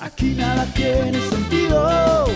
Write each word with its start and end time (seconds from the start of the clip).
Aquí 0.00 0.34
nada 0.34 0.64
tiene 0.74 1.20
sentido. 1.28 2.26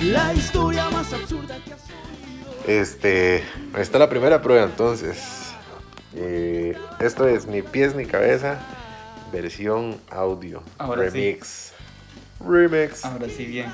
La 0.00 0.32
historia 0.34 0.88
más 0.90 1.12
absurda 1.12 1.56
que 1.64 1.72
has 1.72 1.80
oído. 1.82 2.54
Este, 2.66 3.36
esta 3.76 3.80
es 3.80 3.98
la 3.98 4.08
primera 4.08 4.42
prueba 4.42 4.64
entonces. 4.64 5.18
Eh, 6.14 6.76
esto 7.00 7.28
es 7.28 7.46
Ni 7.46 7.62
pies 7.62 7.94
ni 7.94 8.06
cabeza, 8.06 8.58
versión 9.32 10.00
audio. 10.10 10.62
Ahora 10.78 11.10
sí. 11.10 11.18
Remix. 11.18 11.72
Remix. 12.40 13.04
Ahora 13.04 13.26
sí 13.28 13.44
bien. 13.44 13.72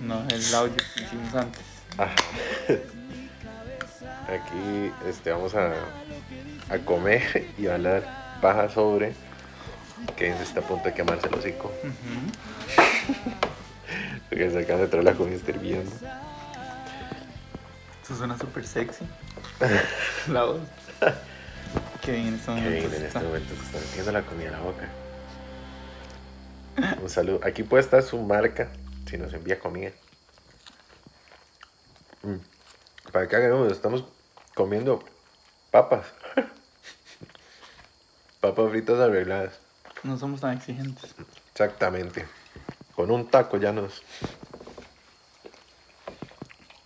No, 0.00 0.22
el 0.28 0.54
audio 0.54 0.76
que 0.76 1.04
hicimos 1.04 1.34
antes. 1.34 1.62
Ajá. 1.98 2.14
Aquí 4.28 4.90
este, 5.08 5.30
vamos 5.30 5.54
a, 5.54 5.72
a 6.70 6.78
comer 6.84 7.46
y 7.58 7.66
a 7.66 7.74
hablar 7.74 8.38
paja 8.40 8.68
sobre 8.68 9.14
que 10.16 10.30
está 10.30 10.60
a 10.60 10.62
punto 10.62 10.88
de 10.88 10.94
quemarse 10.94 11.26
el 11.28 11.34
hocico. 11.34 11.72
Porque 14.28 14.50
se 14.50 14.58
acaba 14.58 14.80
de 14.80 14.88
traer 14.88 15.04
la 15.04 15.14
comida 15.14 15.36
hirviendo. 15.48 15.90
Esto 18.02 18.16
suena 18.16 18.36
súper 18.38 18.66
sexy. 18.66 19.06
La 20.28 20.44
voz. 20.44 20.60
Bien 22.06 22.26
en 22.28 22.34
este 22.34 22.46
Kevin 22.46 22.62
momento 22.62 22.86
en 22.86 22.92
este 22.92 23.06
está. 23.06 23.20
momento 23.20 23.54
se 23.54 23.62
está 23.62 23.78
metiendo 23.78 24.12
la 24.12 24.22
comida 24.22 24.46
en 24.46 24.52
la 24.52 24.60
boca. 24.60 24.88
Un 27.00 27.08
saludo. 27.08 27.40
Aquí 27.44 27.62
puede 27.62 27.82
estar 27.82 28.02
su 28.02 28.18
marca 28.20 28.68
si 29.08 29.16
nos 29.16 29.32
envía 29.32 29.58
comida. 29.58 29.90
Mm. 32.22 32.36
Para 33.10 33.26
que 33.26 33.36
hagamos, 33.36 33.72
estamos 33.72 34.04
comiendo 34.54 35.02
papas. 35.70 36.06
papas 38.40 38.70
fritas 38.70 38.98
arregladas. 38.98 39.63
No 40.04 40.18
somos 40.18 40.40
tan 40.40 40.56
exigentes. 40.56 41.14
Exactamente. 41.52 42.26
Con 42.94 43.10
un 43.10 43.26
taco 43.28 43.56
ya 43.56 43.72
nos. 43.72 44.02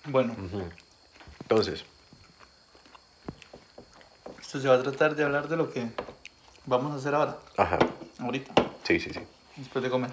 Bueno. 0.07 0.35
Entonces, 1.43 1.85
esto 4.41 4.61
se 4.61 4.69
va 4.69 4.77
a 4.77 4.83
tratar 4.83 5.15
de 5.17 5.25
hablar 5.25 5.49
de 5.49 5.57
lo 5.57 5.71
que 5.71 5.91
vamos 6.65 6.93
a 6.93 6.97
hacer 6.97 7.15
ahora. 7.15 7.37
ajá. 7.57 7.79
Ahorita. 8.19 8.53
Sí, 8.85 8.99
sí, 9.01 9.11
sí. 9.13 9.21
Después 9.57 9.83
de 9.83 9.91
comer. 9.91 10.11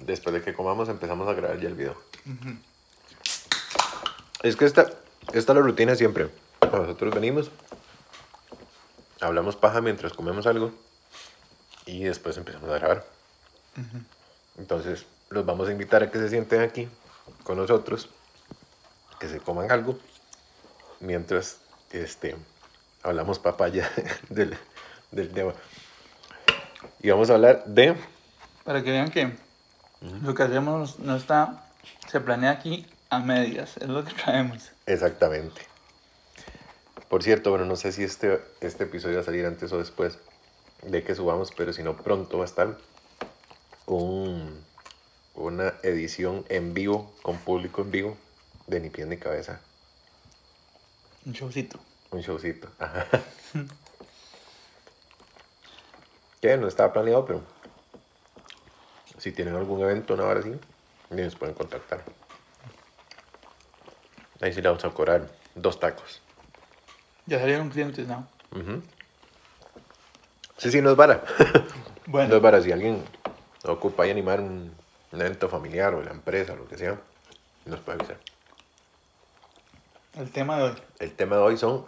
Después 0.00 0.34
de 0.34 0.42
que 0.42 0.54
comamos 0.54 0.88
empezamos 0.88 1.28
a 1.28 1.32
grabar 1.32 1.58
ya 1.58 1.68
el 1.68 1.74
video. 1.74 1.96
Es 4.42 4.56
que 4.56 4.64
esta, 4.64 4.82
esta 5.32 5.52
es 5.52 5.56
la 5.56 5.60
rutina 5.60 5.94
siempre. 5.94 6.30
Nosotros 6.60 7.14
venimos, 7.14 7.50
hablamos 9.20 9.56
paja 9.56 9.80
mientras 9.80 10.12
comemos 10.12 10.46
algo 10.46 10.72
y 11.88 12.04
después 12.04 12.36
empezamos 12.36 12.70
a 12.70 12.74
grabar. 12.74 13.04
Entonces 14.58 15.06
los 15.30 15.46
vamos 15.46 15.68
a 15.68 15.72
invitar 15.72 16.02
a 16.02 16.10
que 16.10 16.18
se 16.18 16.28
sienten 16.28 16.60
aquí 16.60 16.88
con 17.44 17.56
nosotros, 17.56 18.10
que 19.18 19.28
se 19.28 19.40
coman 19.40 19.72
algo, 19.72 19.98
mientras 21.00 21.58
este, 21.90 22.36
hablamos 23.02 23.38
papaya 23.38 23.90
del, 24.28 24.56
del 25.10 25.30
tema. 25.30 25.54
Y 27.00 27.10
vamos 27.10 27.30
a 27.30 27.34
hablar 27.34 27.64
de... 27.64 27.96
Para 28.64 28.82
que 28.82 28.90
vean 28.90 29.10
que 29.10 29.34
lo 30.22 30.34
que 30.34 30.42
hacemos 30.42 30.98
no 30.98 31.16
está. 31.16 31.64
Se 32.08 32.20
planea 32.20 32.50
aquí 32.50 32.86
a 33.08 33.18
medias. 33.18 33.78
Es 33.78 33.88
lo 33.88 34.04
que 34.04 34.12
traemos. 34.12 34.70
Exactamente. 34.84 35.62
Por 37.08 37.22
cierto, 37.22 37.50
bueno, 37.50 37.64
no 37.64 37.76
sé 37.76 37.92
si 37.92 38.04
este, 38.04 38.42
este 38.60 38.84
episodio 38.84 39.16
va 39.16 39.22
a 39.22 39.24
salir 39.24 39.46
antes 39.46 39.72
o 39.72 39.78
después 39.78 40.18
de 40.82 41.02
que 41.02 41.14
subamos, 41.14 41.52
pero 41.56 41.72
si 41.72 41.82
no, 41.82 41.96
pronto 41.96 42.38
va 42.38 42.44
a 42.44 42.46
estar 42.46 42.78
un, 43.86 44.64
una 45.34 45.74
edición 45.82 46.44
en 46.48 46.74
vivo, 46.74 47.14
con 47.22 47.38
público 47.38 47.82
en 47.82 47.90
vivo, 47.90 48.16
de 48.66 48.80
Ni 48.80 48.90
Pie 48.90 49.06
ni 49.06 49.16
Cabeza. 49.16 49.60
Un 51.24 51.32
showcito. 51.32 51.78
Un 52.10 52.20
showcito. 52.20 52.68
Ajá. 52.78 53.06
que 56.40 56.56
no 56.56 56.68
estaba 56.68 56.92
planeado, 56.92 57.24
pero 57.26 57.42
si 59.18 59.32
tienen 59.32 59.56
algún 59.56 59.82
evento, 59.82 60.14
una 60.14 60.24
hora 60.24 60.40
así, 60.40 60.54
nos 61.10 61.36
pueden 61.36 61.54
contactar. 61.54 62.04
Ahí 64.40 64.52
sí 64.52 64.62
le 64.62 64.68
vamos 64.68 64.84
a 64.84 64.90
cobrar 64.90 65.28
dos 65.54 65.80
tacos. 65.80 66.22
Ya 67.26 67.40
salieron 67.40 67.70
clientes, 67.70 68.06
¿no? 68.06 68.28
Sí, 70.58 70.70
sí, 70.70 70.80
no 70.82 70.90
es 70.90 70.96
vara. 70.96 71.22
Bueno. 72.06 72.30
No 72.30 72.36
es 72.36 72.42
vara. 72.42 72.62
Si 72.62 72.72
alguien 72.72 73.04
ocupa 73.64 74.06
y 74.06 74.10
animar 74.10 74.40
un, 74.40 74.72
un 75.12 75.20
evento 75.20 75.46
familiar 75.50 75.94
o 75.94 76.02
la 76.02 76.10
empresa 76.10 76.54
o 76.54 76.56
lo 76.56 76.66
que 76.66 76.78
sea, 76.78 76.98
nos 77.66 77.80
puede 77.80 77.98
avisar. 77.98 78.16
El 80.16 80.30
tema 80.30 80.56
de 80.56 80.62
hoy. 80.64 80.72
El 81.00 81.12
tema 81.12 81.36
de 81.36 81.42
hoy 81.42 81.56
son 81.58 81.84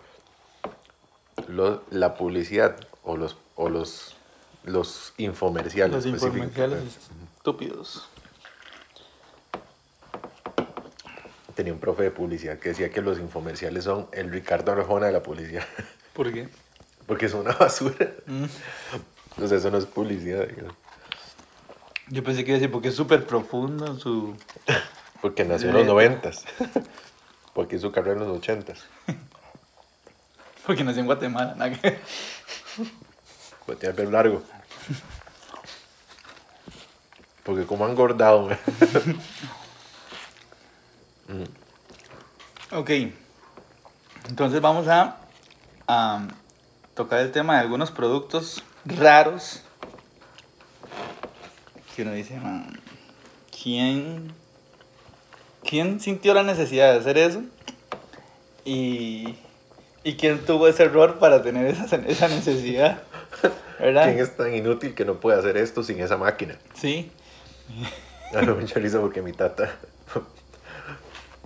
los- 1.48 1.80
la 1.90 2.14
publicidad 2.16 2.76
o 3.02 3.16
los, 3.16 3.38
o 3.56 3.70
los, 3.70 4.14
los 4.64 5.14
infomerciales. 5.16 5.96
Los 5.96 6.06
informerciales 6.06 6.82
estúpidos. 7.38 8.06
Tenía 11.54 11.72
un 11.72 11.80
profe 11.80 12.02
de 12.04 12.10
publicidad 12.10 12.58
que 12.58 12.70
decía 12.70 12.90
que 12.90 13.00
los 13.02 13.18
infomerciales 13.18 13.84
son 13.84 14.06
el 14.12 14.30
Ricardo 14.30 14.72
Arjona 14.72 15.06
de 15.06 15.12
la 15.12 15.22
publicidad. 15.22 15.64
¿Por 16.14 16.30
qué? 16.32 16.48
Porque 17.10 17.26
es 17.26 17.34
una 17.34 17.50
basura. 17.50 18.06
Mm. 18.26 18.44
Entonces 19.30 19.58
eso 19.58 19.68
no 19.72 19.78
es 19.78 19.84
publicidad. 19.86 20.46
digamos. 20.46 20.76
Yo 22.06 22.22
pensé 22.22 22.44
que 22.44 22.50
iba 22.52 22.56
a 22.56 22.60
decir 22.60 22.70
porque 22.70 22.86
es 22.86 22.94
súper 22.94 23.26
profundo 23.26 23.98
su... 23.98 24.36
Porque 25.20 25.44
nació 25.44 25.70
en 25.70 25.74
los 25.74 25.86
noventas. 25.86 26.44
Porque 27.52 27.74
hizo 27.74 27.90
carrera 27.90 28.20
en 28.22 28.28
los 28.28 28.38
ochentas. 28.38 28.78
Porque 30.66 30.84
nació 30.84 31.00
en 31.00 31.06
Guatemala. 31.06 31.56
nada 31.56 31.72
que- 31.72 31.98
Pues 33.66 33.76
tiene 33.80 33.90
el 33.90 33.96
pelo 33.96 34.12
largo. 34.12 34.44
Porque 37.42 37.66
como 37.66 37.86
han 37.86 37.90
engordado. 37.90 38.50
Ok. 42.70 42.90
Entonces 44.28 44.60
vamos 44.60 44.86
a, 44.86 45.16
a 45.88 46.28
tocar 47.00 47.20
el 47.20 47.32
tema 47.32 47.54
de 47.54 47.60
algunos 47.60 47.90
productos 47.90 48.62
raros. 48.84 49.62
Que 51.96 52.02
uno 52.02 52.12
dice, 52.12 52.38
"Man, 52.38 52.78
¿quién, 53.50 54.34
¿quién 55.64 55.98
sintió 55.98 56.34
la 56.34 56.42
necesidad 56.42 56.92
de 56.92 56.98
hacer 56.98 57.16
eso? 57.16 57.42
Y, 58.66 59.34
y 60.04 60.16
quién 60.16 60.44
tuvo 60.44 60.68
ese 60.68 60.82
error 60.82 61.18
para 61.18 61.42
tener 61.42 61.66
esa, 61.68 61.96
esa 61.96 62.28
necesidad. 62.28 63.00
¿Verdad? 63.78 64.04
¿Quién 64.04 64.18
es 64.18 64.36
tan 64.36 64.54
inútil 64.54 64.94
que 64.94 65.06
no 65.06 65.14
puede 65.14 65.38
hacer 65.38 65.56
esto 65.56 65.82
sin 65.82 66.00
esa 66.00 66.18
máquina? 66.18 66.56
Sí. 66.74 67.10
A 68.34 68.42
mí 68.42 68.46
me 68.46 68.80
risa 68.80 69.00
porque 69.00 69.22
mi 69.22 69.32
tata. 69.32 69.70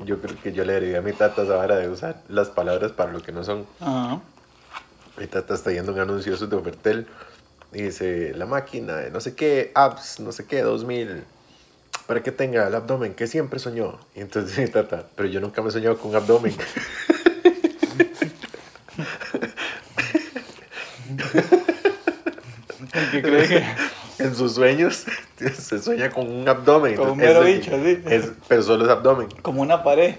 Yo 0.05 0.21
creo 0.21 0.37
que 0.43 0.53
yo 0.53 0.65
le 0.65 0.77
heredé 0.77 0.97
a 0.97 1.01
mi 1.01 1.13
tata 1.13 1.45
esa 1.45 1.55
vara 1.55 1.77
de 1.77 1.89
usar 1.89 2.17
las 2.29 2.49
palabras 2.49 2.91
para 2.91 3.13
lo 3.13 3.23
que 3.23 3.31
no 3.31 3.45
son. 3.45 3.65
Ajá. 3.79 4.21
Mi 5.19 5.27
tata 5.27 5.55
está 5.55 5.71
yendo 5.73 5.93
un 5.93 6.01
anuncio 6.01 6.37
de 6.37 6.57
Ofertel 6.57 7.07
y 7.73 7.83
dice, 7.83 8.33
la 8.37 8.47
máquina 8.47 8.97
de 8.97 9.11
no 9.11 9.21
sé 9.21 9.35
qué, 9.35 9.71
apps, 9.75 10.21
no 10.21 10.33
sé 10.33 10.47
qué, 10.47 10.63
2000, 10.63 11.25
para 12.07 12.23
que 12.23 12.33
tenga 12.33 12.67
el 12.67 12.75
abdomen 12.75 13.15
que 13.15 13.27
siempre 13.27 13.59
soñó. 13.59 13.99
Y 14.15 14.21
entonces 14.21 14.59
mi 14.65 14.69
tata, 14.69 15.07
pero 15.17 15.29
yo 15.29 15.41
nunca 15.41 15.63
me 15.63 15.69
he 15.69 15.73
soñado 15.73 15.99
con 15.99 16.11
un 16.11 16.17
abdomen. 16.17 16.55
¿Qué 23.11 23.23
cree 23.23 23.49
que? 23.49 23.65
en 24.19 24.35
sus 24.35 24.55
sueños 24.55 25.05
se 25.59 25.83
sueña 25.83 26.11
con 26.11 26.31
un 26.31 26.49
abdomen. 26.49 26.94
Como 26.97 27.12
un 27.12 27.19
mero 27.19 27.43
bicho, 27.43 27.71
sí. 27.83 28.00
es- 28.06 28.31
pero 28.49 28.62
solo 28.62 28.85
es 28.85 28.91
abdomen. 28.91 29.29
Como 29.43 29.61
una 29.62 29.83
pared. 29.83 30.15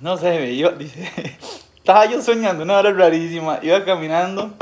No 0.00 0.16
sé, 0.16 0.56
yo, 0.56 0.70
dice, 0.72 1.10
estaba 1.82 2.06
yo 2.06 2.22
soñando 2.22 2.62
una 2.62 2.78
hora 2.78 2.92
rarísima, 2.92 3.58
iba 3.60 3.84
caminando, 3.84 4.52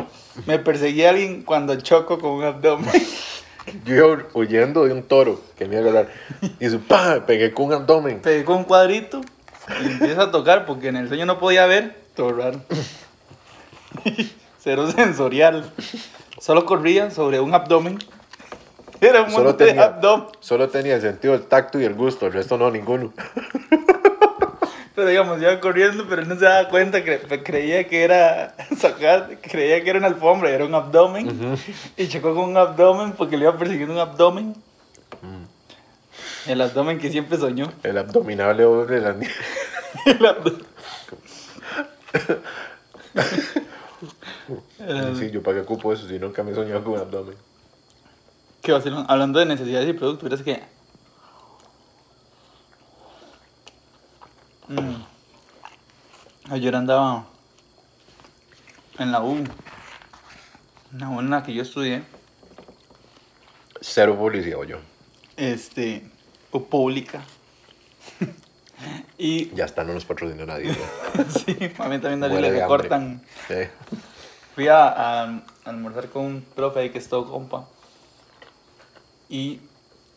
me 0.47 0.59
perseguía 0.59 1.11
alguien 1.11 1.43
cuando 1.43 1.77
choco 1.77 2.19
con 2.19 2.31
un 2.31 2.45
abdomen. 2.45 2.89
Yo 3.85 3.95
iba 3.95 4.25
huyendo 4.33 4.87
de 4.87 4.95
un 4.95 5.03
toro 5.03 5.39
que 5.59 5.67
me 5.67 5.77
iba 5.79 5.87
a 5.87 5.91
agarrar. 5.91 6.13
Y 6.59 6.69
su 6.71 6.81
pa, 6.81 7.17
me 7.17 7.21
pegué 7.21 7.53
con 7.53 7.67
un 7.67 7.75
abdomen. 7.75 8.21
Pegué 8.21 8.43
con 8.43 8.57
un 8.57 8.65
cuadrito 8.65 9.21
y 9.83 9.87
empieza 9.87 10.23
a 10.23 10.31
tocar 10.31 10.65
porque 10.65 10.89
en 10.89 10.97
el 10.97 11.09
sueño 11.09 11.27
no 11.27 11.39
podía 11.39 11.67
ver, 11.67 11.95
todo 12.17 12.33
raro. 12.33 12.59
Cero 14.59 14.91
sensorial. 14.91 15.71
Solo 16.41 16.65
corría 16.65 17.11
sobre 17.11 17.39
un 17.39 17.55
abdomen. 17.55 17.99
Era 19.03 19.23
un 19.23 19.31
Solo 19.31 19.45
monte 19.45 19.65
de 19.65 19.71
tenía, 19.71 19.85
abdomen. 19.85 20.27
solo 20.41 20.69
tenía 20.71 20.95
el 20.97 21.03
sentido 21.03 21.35
del 21.35 21.43
tacto 21.47 21.79
y 21.79 21.85
el 21.85 21.95
gusto, 21.95 22.27
el 22.27 22.33
resto 22.33 22.57
no, 22.57 22.71
ninguno. 22.71 23.13
Pero 25.01 25.09
digamos, 25.09 25.41
iba 25.41 25.59
corriendo, 25.61 26.05
pero 26.07 26.21
él 26.21 26.29
no 26.29 26.35
se 26.35 26.45
daba 26.45 26.69
cuenta, 26.69 26.99
cre- 26.99 27.43
creía 27.43 27.89
que 27.89 28.05
era 28.05 28.55
sacar, 28.79 29.39
creía 29.41 29.83
que 29.83 29.89
era 29.89 29.99
una 29.99 30.09
alfombra, 30.09 30.51
era 30.51 30.67
un 30.67 30.75
abdomen. 30.75 31.57
Y 31.97 32.07
chocó 32.09 32.35
con 32.35 32.51
un 32.51 32.57
abdomen 32.59 33.13
porque 33.13 33.39
le 33.39 33.45
iba 33.45 33.57
persiguiendo 33.57 33.95
un 33.95 34.01
abdomen. 34.01 34.55
El 36.47 36.61
abdomen 36.61 36.99
que 36.99 37.11
siempre 37.11 37.39
soñó. 37.39 37.73
El 37.83 37.97
abdominable 37.97 38.67
de 38.67 39.01
la 39.01 39.13
niña. 39.15 39.31
El 40.05 40.19
abdo- 40.27 40.59
Era- 44.79 45.15
Sí, 45.19 45.31
yo 45.31 45.43
pagué 45.43 45.63
cupo 45.65 45.95
eso, 45.95 46.07
si 46.07 46.19
nunca 46.19 46.43
me 46.43 46.53
he 46.53 46.55
soñado 46.55 46.85
con 46.85 46.93
un 46.95 46.99
abdomen. 47.01 47.37
¿Qué 48.61 48.73
vacilón? 48.73 49.07
Hablando 49.09 49.39
de 49.39 49.47
necesidades 49.47 49.89
y 49.89 49.95
productos, 49.95 50.25
verás 50.29 50.43
que. 50.45 50.61
Mm. 54.71 55.03
Ayer 56.53 56.77
andaba 56.77 57.27
en 58.99 59.11
la 59.11 59.21
U. 59.21 59.35
En 60.93 60.99
la 61.01 61.09
U 61.09 61.19
en 61.19 61.29
la 61.29 61.43
que 61.43 61.53
yo 61.53 61.63
estudié. 61.63 62.05
Cero 63.81 64.17
publicidad, 64.17 64.61
o 64.61 64.65
yo. 64.65 64.79
Este. 65.37 66.09
U 66.53 66.65
pública. 66.67 67.25
y. 69.19 69.53
Ya 69.57 69.65
está, 69.65 69.83
no 69.83 69.93
nos 69.93 70.05
patrocina 70.05 70.47
nadie. 70.47 70.73
sí, 71.29 71.57
a 71.77 71.89
mí 71.89 71.99
también 71.99 72.21
Muere 72.21 72.41
le 72.41 72.61
recortan. 72.61 73.21
Sí. 73.49 73.67
Fui 74.55 74.69
a, 74.69 75.25
a 75.25 75.43
almorzar 75.65 76.11
con 76.11 76.25
un 76.27 76.43
profe 76.43 76.79
ahí 76.79 76.91
que 76.91 76.99
es 76.99 77.09
todo 77.09 77.29
compa. 77.29 77.67
Y 79.29 79.61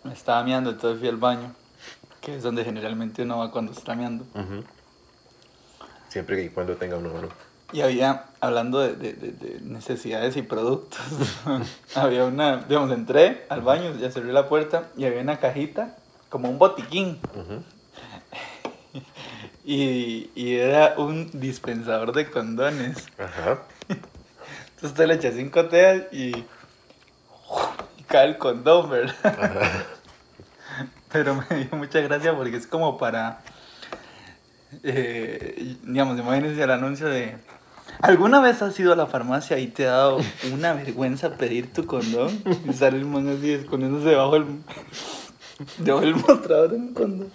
me 0.04 0.14
estaba 0.14 0.44
meando, 0.44 0.70
entonces 0.70 1.00
fui 1.00 1.08
al 1.08 1.18
baño, 1.18 1.56
que 2.24 2.36
es 2.38 2.44
donde 2.44 2.64
generalmente 2.64 3.24
uno 3.24 3.40
va 3.40 3.52
cuando 3.52 3.72
está 3.74 3.96
meando. 3.96 4.24
Ujú. 4.34 4.64
Siempre 6.10 6.44
y 6.44 6.50
cuando 6.50 6.76
tenga 6.76 6.98
uno, 6.98 7.10
¿no? 7.10 7.28
Y 7.74 7.82
había, 7.82 8.26
hablando 8.40 8.80
de, 8.80 8.96
de- 8.96 9.14
de- 9.14 9.32
de 9.32 9.62
necesidades 9.62 10.38
y 10.38 10.44
productos, 10.44 11.00
había 11.96 12.24
una, 12.26 12.58
digamos, 12.58 12.92
entré 12.92 13.46
al 13.50 13.62
baño, 13.62 13.96
ya 14.00 14.12
cerré 14.12 14.32
la 14.32 14.48
puerta 14.48 14.90
y 14.96 15.06
había 15.06 15.22
una 15.22 15.40
cajita, 15.40 15.98
como 16.30 16.50
un 16.50 16.58
botiquín. 16.60 17.20
Y, 19.66 20.30
y 20.36 20.56
era 20.58 20.96
un 20.98 21.30
dispensador 21.40 22.12
de 22.14 22.30
condones. 22.30 22.98
Ajá. 23.18 23.60
Entonces 23.88 24.04
usted 24.92 25.08
le 25.08 25.14
echa 25.14 25.32
cinco 25.32 25.70
teas 25.70 26.04
y, 26.12 26.36
y 27.98 28.04
cae 28.08 28.28
el 28.28 28.38
condón, 28.38 28.90
¿verdad? 28.90 29.86
Pero 31.14 31.36
me 31.50 31.56
dio 31.66 31.78
mucha 31.78 32.02
gracia 32.02 32.36
porque 32.36 32.58
es 32.58 32.68
como 32.68 32.98
para, 32.98 33.40
eh, 34.84 35.76
digamos, 35.84 36.20
imagínense 36.20 36.62
el 36.64 36.72
anuncio 36.72 37.08
de, 37.08 37.36
¿alguna 38.02 38.40
vez 38.42 38.62
has 38.62 38.78
ido 38.80 38.94
a 38.94 38.96
la 38.96 39.06
farmacia 39.06 39.60
y 39.60 39.68
te 39.68 39.86
ha 39.88 39.92
dado 39.92 40.20
una 40.52 40.74
vergüenza 40.74 41.32
pedir 41.38 41.72
tu 41.72 41.86
condón? 41.86 42.42
Y 42.68 42.74
sale 42.74 42.98
el 42.98 43.06
man 43.06 43.28
así 43.30 43.52
escondiéndose 43.52 44.10
debajo 44.10 44.34
del, 44.34 44.46
debajo 45.78 46.02
del 46.02 46.16
mostrador 46.16 46.70
de 46.72 46.76
un 46.78 46.94
condón. 46.94 47.32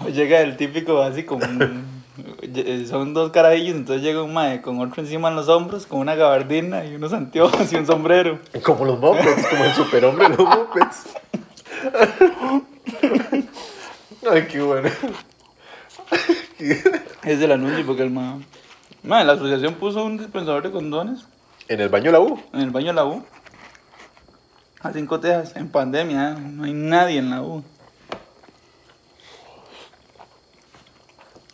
O 0.00 0.08
llega 0.08 0.40
el 0.40 0.56
típico 0.56 1.00
así 1.02 1.22
como 1.24 1.44
un- 1.46 2.02
son 2.88 3.14
dos 3.14 3.30
carajillos, 3.30 3.76
entonces 3.76 4.02
llega 4.02 4.22
un 4.22 4.34
mae 4.34 4.60
con 4.60 4.78
otro 4.80 5.00
encima 5.02 5.28
en 5.28 5.36
los 5.36 5.48
hombros, 5.48 5.86
con 5.86 6.00
una 6.00 6.14
gabardina 6.14 6.84
y 6.84 6.94
unos 6.96 7.12
anteojos 7.14 7.72
y 7.72 7.76
un 7.76 7.86
sombrero. 7.86 8.38
Como 8.64 8.84
los 8.84 8.98
mopeds, 8.98 9.46
como 9.48 9.64
el 9.64 9.72
superhombre 9.72 10.28
de 10.28 10.36
los 10.36 10.46
mopeds. 10.46 11.04
Ay, 14.30 14.46
qué 14.48 14.60
bueno. 14.60 14.88
Es 17.24 17.40
el 17.40 17.52
anuncio 17.52 17.84
porque 17.86 18.02
el. 18.02 18.10
Mae, 18.10 19.24
la 19.24 19.32
asociación 19.32 19.74
puso 19.74 20.04
un 20.04 20.16
dispensador 20.16 20.62
de 20.62 20.70
condones 20.70 21.26
En 21.68 21.80
el 21.80 21.88
baño 21.88 22.06
de 22.06 22.12
la 22.12 22.20
U. 22.20 22.40
en 22.52 22.60
el 22.60 22.70
baño 22.70 22.88
de 22.88 22.92
la 22.92 23.04
U. 23.04 23.24
A 24.80 24.92
cinco 24.92 25.20
tejas, 25.20 25.54
en 25.56 25.68
pandemia, 25.68 26.32
¿eh? 26.32 26.36
no 26.40 26.64
hay 26.64 26.72
nadie 26.72 27.18
en 27.18 27.30
la 27.30 27.42
U. 27.42 27.62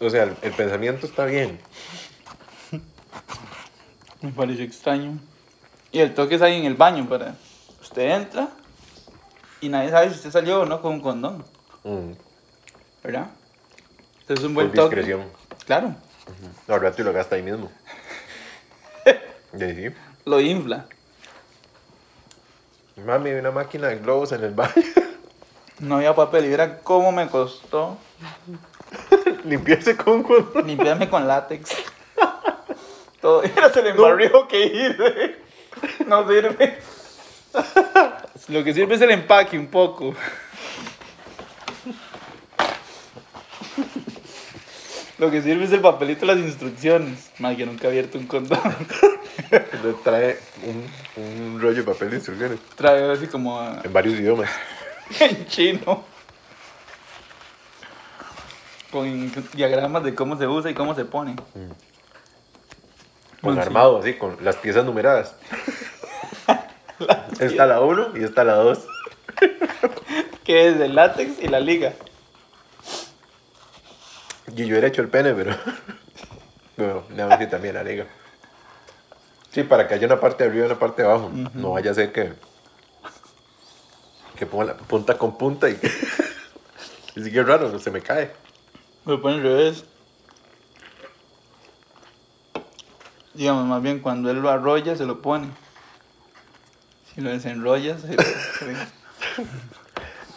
O 0.01 0.11
sea, 0.11 0.23
el, 0.25 0.37
el 0.43 0.53
pensamiento 0.53 1.07
está 1.07 1.25
bien. 1.25 1.59
Me 4.23 4.31
pareció 4.31 4.65
extraño. 4.65 5.19
Y 5.93 6.01
el 6.01 6.15
toque 6.15 6.37
es 6.37 6.43
ahí 6.43 6.57
en 6.57 6.65
el 6.65 6.75
baño 6.75 7.09
para... 7.09 7.35
Usted 7.81 8.11
entra 8.11 8.51
y 9.61 9.69
nadie 9.69 9.91
sabe 9.91 10.09
si 10.11 10.17
usted 10.17 10.31
salió 10.31 10.61
o 10.63 10.67
no 10.67 10.81
con 10.83 10.95
un 10.95 11.01
condón, 11.01 11.45
Mm, 11.85 12.13
¿verdad? 13.05 13.29
Entonces 14.21 14.39
es 14.41 14.45
un 14.45 14.55
buen 14.55 14.73
toque. 14.73 14.97
discreción. 14.97 15.29
Claro, 15.67 15.95
Al 16.69 16.81
rato 16.81 17.01
y 17.03 17.05
lo 17.05 17.13
gasta 17.13 17.37
ahí 17.37 17.43
mismo. 17.43 17.71
Sí. 19.59 19.89
lo 20.27 20.41
infla. 20.41 20.85
Mami, 23.07 23.31
una 23.31 23.51
máquina 23.51 23.89
de 23.89 23.97
globos 23.99 24.33
en 24.33 24.45
el 24.45 24.55
baño. 24.55 24.73
No 25.81 25.97
había 25.97 26.13
papel 26.15 26.47
y 26.47 26.53
era 26.53 26.81
cómo 26.81 27.13
me 27.13 27.29
costó 27.29 27.97
Limpiarse 29.45 29.97
con 29.97 30.25
condón. 30.25 30.67
limpiarme 30.67 31.09
con 31.09 31.27
látex. 31.29 31.71
Todo 33.21 33.45
era 33.45 33.73
se 33.73 33.83
le 33.83 33.91
embarrió 33.91 34.49
que 34.49 34.67
ir. 34.67 35.45
No 36.07 36.27
sirve. 36.29 36.81
Lo 38.49 38.65
que 38.65 38.73
sirve 38.75 38.95
es 38.95 39.01
el 39.03 39.11
empaque 39.11 39.59
un 39.59 39.67
poco. 39.69 40.15
Lo 45.19 45.31
que 45.33 45.43
sirve 45.43 45.65
es 45.65 45.73
el 45.73 45.81
papelito 45.81 46.21
de 46.27 46.35
las 46.35 46.39
instrucciones. 46.45 47.31
Más 47.39 47.57
que 47.57 47.67
nunca 47.67 47.87
he 47.87 47.91
abierto 47.91 48.19
un 48.19 48.27
condón. 48.27 48.61
Trae 50.05 50.39
un, 50.65 50.87
un 51.23 51.61
rollo 51.61 51.77
de 51.79 51.83
papel 51.83 52.11
de 52.11 52.17
instrucciones. 52.17 52.59
Trae 52.77 53.11
así 53.11 53.27
como 53.27 53.59
a- 53.61 53.81
En 53.83 53.93
varios 53.93 54.15
idiomas. 54.15 54.49
en 55.21 55.47
chino. 55.47 56.05
Con 58.93 59.33
diagramas 59.55 60.05
de 60.05 60.15
cómo 60.15 60.39
se 60.39 60.47
usa 60.47 60.71
y 60.71 60.75
cómo 60.75 60.95
se 60.95 61.05
pone. 61.05 61.35
Con 63.43 63.55
Sí. 63.55 63.61
armado, 63.61 63.99
así, 63.99 64.15
con 64.15 64.37
las 64.43 64.57
piezas 64.57 64.85
numeradas. 64.85 65.35
Está 67.41 67.67
la 67.67 67.81
1 67.81 68.17
y 68.17 68.25
está 68.25 68.45
la 68.45 68.55
2. 68.55 68.87
Que 70.45 70.69
es 70.69 70.81
el 70.81 70.95
látex 70.95 71.43
y 71.43 71.49
la 71.49 71.61
liga. 71.61 71.93
Y 74.47 74.63
yo 74.63 74.69
hubiera 74.69 74.89
hecho 74.89 75.03
el 75.03 75.09
pene, 75.09 75.35
pero. 75.35 75.55
Bueno, 76.77 77.03
nada 77.11 77.31
más 77.31 77.39
que 77.39 77.49
también 77.49 77.75
la 77.75 77.83
liga. 77.83 78.07
Sí, 79.51 79.65
para 79.65 79.89
que 79.89 79.95
haya 79.95 80.07
una 80.07 80.21
parte 80.21 80.45
de 80.45 80.51
arriba 80.51 80.67
y 80.67 80.71
una 80.71 80.79
parte 80.79 81.03
de 81.03 81.09
abajo. 81.09 81.29
No 81.55 81.73
vaya 81.73 81.91
a 81.91 81.95
ser 81.95 82.13
que. 82.13 82.35
Que 84.37 84.47
ponga 84.47 84.67
la 84.67 84.77
punta 84.77 85.19
con 85.19 85.37
punta 85.37 85.69
y 85.69 85.75
que. 85.75 85.89
y 87.17 87.25
sí 87.25 87.33
que 87.33 87.41
es 87.41 87.47
raro, 87.47 87.77
se 87.81 87.91
me 87.91 88.01
cae. 88.01 88.31
Me 89.05 89.15
lo 89.15 89.21
pone 89.21 89.35
al 89.35 89.43
revés. 89.43 89.85
Digamos, 93.35 93.67
más 93.67 93.83
bien 93.83 93.99
cuando 93.99 94.31
él 94.31 94.39
lo 94.39 94.49
arrolla, 94.49 94.95
se 94.95 95.05
lo 95.05 95.21
pone. 95.21 95.49
Si 97.19 97.25
lo 97.25 97.31
desenrolla, 97.31 97.99
se, 97.99 98.13
se, 98.13 99.47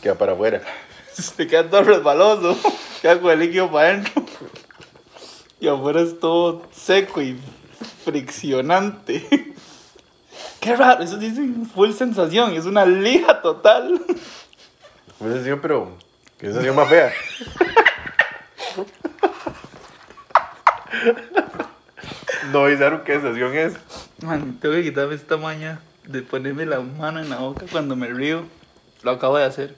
Queda 0.02 0.16
para 0.16 0.32
afuera. 0.32 0.64
se 1.14 1.46
queda 1.46 1.70
todo 1.70 1.84
resbaloso. 1.84 2.58
Queda 3.04 3.22
con 3.22 3.30
el 3.30 3.38
líquido 3.38 3.72
para 3.72 3.90
adentro. 3.90 4.26
Y 5.60 5.68
afuera 5.68 6.02
es 6.02 6.20
todo 6.20 6.64
seco 6.72 7.22
y 7.22 7.40
friccionante. 8.04 9.24
Qué 10.60 10.76
raro, 10.76 11.04
eso 11.04 11.18
dice 11.18 11.48
full 11.72 11.92
sensación, 11.92 12.56
es 12.56 12.66
una 12.66 12.84
lija 12.84 13.44
total. 13.44 14.02
Una 15.20 15.34
sensación, 15.34 15.60
pero. 15.62 15.96
Que 16.40 16.48
sensación 16.48 16.76
más 16.76 16.90
fea. 16.90 17.14
no 22.52 22.66
avisaron 22.66 23.04
qué 23.04 23.14
sensación 23.14 23.56
es. 23.56 23.74
Man, 24.24 24.58
tengo 24.60 24.74
que 24.74 24.82
quitarme 24.82 25.14
esta 25.14 25.38
maña 25.38 25.80
de 26.12 26.22
ponerme 26.22 26.66
la 26.66 26.80
mano 26.82 27.20
en 27.20 27.30
la 27.30 27.38
boca 27.38 27.66
cuando 27.72 27.96
me 27.96 28.08
río. 28.08 28.44
Lo 29.04 29.12
acabo 29.12 29.38
de 29.38 29.46
hacer. 29.46 29.76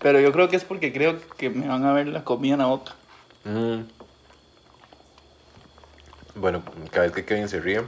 Pero 0.00 0.20
yo 0.20 0.32
creo 0.32 0.48
que 0.48 0.56
es 0.56 0.64
porque 0.64 0.92
creo 0.92 1.18
que 1.36 1.50
me 1.50 1.68
van 1.68 1.84
a 1.84 1.92
ver 1.92 2.08
la 2.08 2.24
comida 2.24 2.54
en 2.54 2.58
la 2.60 2.66
boca. 2.66 2.92
Mm. 3.44 3.80
Bueno, 6.36 6.62
cada 6.90 7.06
vez 7.06 7.12
que 7.12 7.24
Kevin 7.24 7.48
se 7.48 7.60
ríe, 7.60 7.82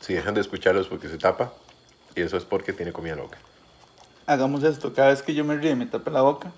si 0.00 0.14
dejan 0.14 0.34
de 0.34 0.42
escucharlos 0.42 0.86
porque 0.88 1.08
se 1.08 1.16
tapa, 1.18 1.52
y 2.14 2.20
eso 2.20 2.36
es 2.36 2.44
porque 2.44 2.72
tiene 2.72 2.92
comida 2.92 3.16
loca. 3.16 3.38
Hagamos 4.26 4.62
esto, 4.64 4.92
cada 4.92 5.08
vez 5.08 5.22
que 5.22 5.34
yo 5.34 5.44
me 5.44 5.56
río 5.56 5.70
y 5.72 5.76
me 5.76 5.86
tape 5.86 6.10
la 6.10 6.20
boca, 6.22 6.52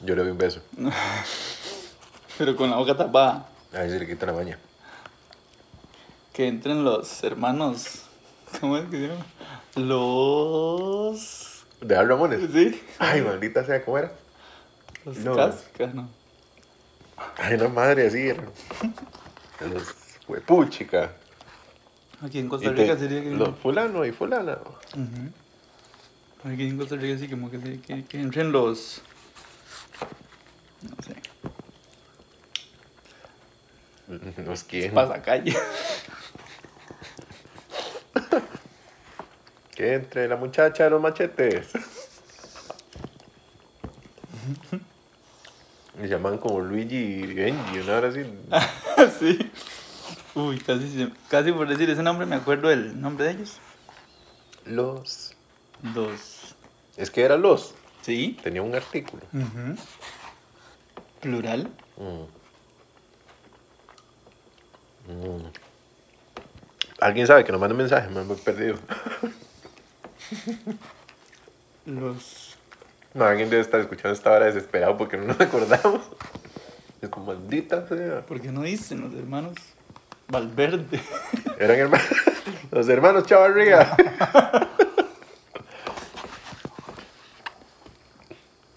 Yo 0.00 0.14
le 0.16 0.22
doy 0.22 0.32
un 0.32 0.38
beso. 0.38 0.60
pero 2.38 2.56
con 2.56 2.68
la 2.70 2.76
boca 2.76 2.96
tapada, 2.96 3.48
A 3.72 3.78
ver 3.78 3.90
si 3.90 3.98
le 3.98 4.06
quita 4.06 4.26
la 4.26 4.32
baña. 4.32 4.58
que 6.32 6.48
entren 6.48 6.84
los 6.84 7.22
hermanos. 7.24 8.02
¿Cómo 8.60 8.76
es 8.76 8.84
que 8.86 8.96
se 8.98 9.08
llama? 9.08 9.26
Los. 9.76 11.64
¿De 11.80 11.96
Al 11.96 12.08
Ramones? 12.08 12.40
¿Sí? 12.52 12.80
Ay, 12.98 13.22
maldita 13.22 13.64
sea, 13.64 13.84
¿cómo 13.84 13.98
era? 13.98 14.12
Los 15.04 15.16
No. 15.18 15.34
cascas, 15.34 15.94
¿no? 15.94 16.08
Ay, 17.38 17.54
una 17.54 17.68
madre 17.68 18.06
así. 18.06 18.28
era. 18.28 18.42
Los 19.72 19.94
huepuchica. 20.28 21.12
Aquí 22.24 22.38
en 22.38 22.48
Costa 22.48 22.72
te- 22.74 22.82
Rica 22.82 22.96
sería 22.96 23.22
que... 23.22 23.30
los 23.30 23.58
fulano 23.58 24.04
y 24.04 24.12
fulana. 24.12 24.58
Aquí 26.44 26.66
en 26.68 26.78
Costa 26.78 26.94
Rica 26.96 27.18
sí 27.18 27.28
como 27.28 27.50
que, 27.50 27.58
se- 27.60 27.80
que, 27.80 28.04
que 28.04 28.20
entren 28.20 28.52
los... 28.52 29.02
No 30.82 30.96
sé. 31.02 31.14
Los 34.42 34.62
quién. 34.64 34.92
Pasacalle. 34.94 35.56
Que 39.74 39.94
entre 39.94 40.28
la 40.28 40.36
muchacha 40.36 40.84
de 40.84 40.90
los 40.90 41.00
machetes. 41.00 41.68
Me 45.98 46.08
llaman 46.08 46.38
como 46.38 46.60
Luigi 46.60 46.96
y 46.96 47.34
Benji, 47.34 47.78
una 47.78 47.96
hora 47.96 48.08
así. 48.08 48.24
sí. 49.18 49.50
Uy, 50.34 50.58
casi, 50.58 51.12
casi 51.28 51.52
por 51.52 51.68
decir 51.68 51.88
ese 51.88 52.02
nombre 52.02 52.26
me 52.26 52.36
acuerdo 52.36 52.68
del 52.68 53.00
nombre 53.00 53.26
de 53.26 53.30
ellos. 53.32 53.58
Los. 54.64 55.34
Los... 55.94 56.54
Es 56.96 57.10
que 57.10 57.22
era 57.22 57.36
los. 57.36 57.74
Sí. 58.02 58.38
Tenía 58.42 58.62
un 58.62 58.74
artículo. 58.74 59.22
Plural. 61.20 61.70
Mm. 61.96 62.42
Mm. 65.12 65.71
Alguien 67.02 67.26
sabe 67.26 67.44
que 67.44 67.50
nos 67.50 67.60
mande 67.60 67.74
un 67.74 67.78
mensaje, 67.78 68.08
me 68.10 68.20
he 68.20 68.36
perdido. 68.36 68.76
Los... 71.86 72.56
No, 73.12 73.24
alguien 73.24 73.50
debe 73.50 73.60
estar 73.60 73.80
escuchando 73.80 74.12
esta 74.12 74.30
hora 74.30 74.46
desesperado 74.46 74.96
porque 74.96 75.16
no 75.16 75.24
nos 75.24 75.40
acordamos. 75.40 76.00
Es 77.00 77.08
como 77.08 77.26
maldita 77.26 77.88
sea. 77.88 78.20
¿Por 78.20 78.40
qué 78.40 78.52
no 78.52 78.62
dicen 78.62 79.00
los 79.00 79.12
hermanos 79.14 79.54
Valverde? 80.28 81.00
Eran 81.58 81.76
hermanos. 81.76 82.06
Los 82.70 82.88
hermanos 82.88 83.26
Chavarría. 83.26 83.96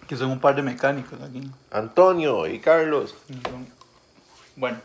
que 0.08 0.18
son 0.18 0.32
un 0.32 0.40
par 0.40 0.56
de 0.56 0.64
mecánicos 0.64 1.22
aquí. 1.22 1.50
Antonio 1.72 2.48
y 2.48 2.60
Carlos. 2.60 3.16
Bueno. 4.56 4.80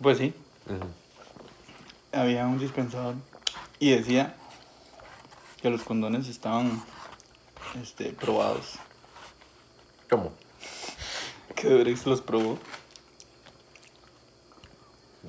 Pues 0.00 0.18
sí, 0.18 0.34
Ujú. 0.66 1.03
Había 2.14 2.46
un 2.46 2.58
dispensador 2.58 3.14
y 3.78 3.90
decía 3.90 4.34
que 5.60 5.70
los 5.70 5.82
condones 5.82 6.28
estaban 6.28 6.82
este, 7.82 8.10
probados. 8.10 8.74
¿Cómo? 10.08 10.32
Que 11.54 11.68
Durex 11.68 12.04
los 12.06 12.20
probó. 12.20 12.58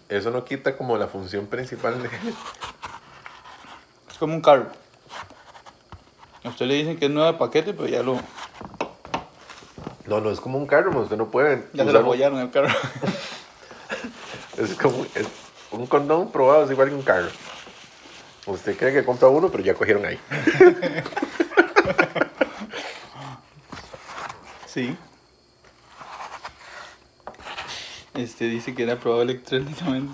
Eso 0.10 0.32
no 0.32 0.44
quita 0.44 0.76
como 0.76 0.98
la 0.98 1.08
función 1.08 1.48
principal 1.48 2.02
de... 2.02 2.10
Es 4.10 4.18
como 4.18 4.34
un 4.34 4.42
carro. 4.42 4.70
A 6.44 6.50
usted 6.50 6.66
le 6.66 6.76
dicen 6.76 6.98
que 6.98 7.06
es 7.06 7.12
nuevo 7.12 7.32
de 7.32 7.38
paquete, 7.38 7.74
pero 7.74 7.88
ya 7.88 8.04
lo, 8.04 8.20
No, 10.06 10.20
no 10.20 10.32
es 10.32 10.40
como 10.40 10.58
un 10.58 10.68
carro, 10.68 11.00
usted 11.00 11.18
no 11.18 11.30
puede. 11.30 11.68
ya 11.74 11.86
se 11.86 11.92
lo 11.92 12.00
apoyaron 12.00 12.40
el 12.40 12.52
carro. 12.52 12.70
Es 14.58 14.74
como 14.76 15.06
es 15.16 15.28
un 15.80 15.88
condón 15.88 16.32
probado, 16.32 16.66
es 16.66 16.72
igual 16.72 16.90
que 16.90 16.96
un 16.96 17.02
carro. 17.02 17.30
Usted 18.48 18.78
cree 18.78 18.94
que 18.94 19.04
compra 19.06 19.28
uno, 19.28 19.50
pero 19.50 19.64
ya 19.64 19.74
cogieron 19.74 20.06
ahí. 20.06 20.20
Sí. 24.68 24.96
Este 28.14 28.46
dice 28.46 28.74
que 28.76 28.84
era 28.84 28.98
probado 28.98 29.22
electrónicamente. 29.24 30.14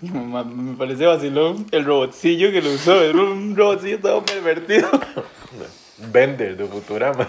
Me 0.00 0.74
parece 0.76 1.06
vacilón 1.06 1.66
el 1.70 1.84
robotcillo 1.84 2.50
que 2.50 2.60
lo 2.60 2.72
usó. 2.72 3.00
Era 3.02 3.18
un 3.18 3.56
robotcillo 3.56 4.00
todo 4.00 4.22
pervertido. 4.24 4.88
Vender 5.98 6.56
de 6.56 6.66
Futurama. 6.66 7.28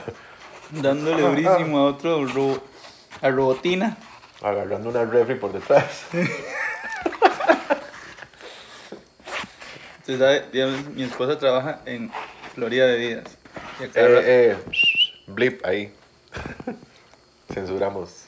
Dándole 0.71 1.21
durísimo 1.21 1.77
a 1.79 1.85
otro 1.85 2.25
ro- 2.25 2.63
a 3.21 3.29
robotina. 3.29 3.95
Agarrando 4.41 4.89
una 4.89 5.05
refri 5.05 5.35
por 5.35 5.53
detrás. 5.53 6.05
Usted 10.13 10.19
sabe, 10.25 10.45
digamos, 10.51 10.85
mi 10.89 11.03
esposa 11.03 11.39
trabaja 11.39 11.81
en 11.87 12.11
Florida 12.53 12.85
Bebidas. 12.85 13.23
Cada 13.93 14.07
rato- 14.07 14.19
Eh, 14.27 14.51
eh, 14.51 14.57
blip 15.25 15.65
ahí. 15.65 15.91
Censuramos. 17.53 18.25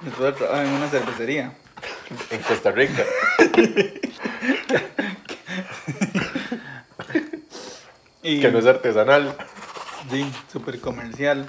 mi 0.00 0.10
esposa 0.10 0.32
trabaja 0.36 0.62
en 0.64 0.70
una 0.70 0.88
cervecería. 0.88 1.52
En 2.30 2.40
Costa 2.42 2.70
Rica. 2.70 3.02
Y, 8.22 8.40
Que 8.40 8.50
no 8.50 8.58
es 8.58 8.64
artesanal. 8.66 9.36
Sí, 10.10 10.24
súper 10.50 10.80
comercial. 10.80 11.46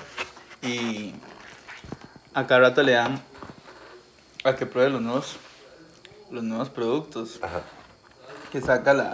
Y 0.62 1.14
a 2.34 2.46
cada 2.48 2.60
rato 2.62 2.84
le 2.84 2.92
dan 2.94 3.22
a 4.44 4.56
que 4.58 4.66
pruebe 4.66 4.90
los 4.90 5.02
nuevos, 5.02 5.38
los 6.32 6.44
nuevos 6.44 6.70
productos 6.70 7.40
Ajá. 7.42 7.62
Que 8.56 8.62
saca 8.62 8.94
la, 8.94 9.14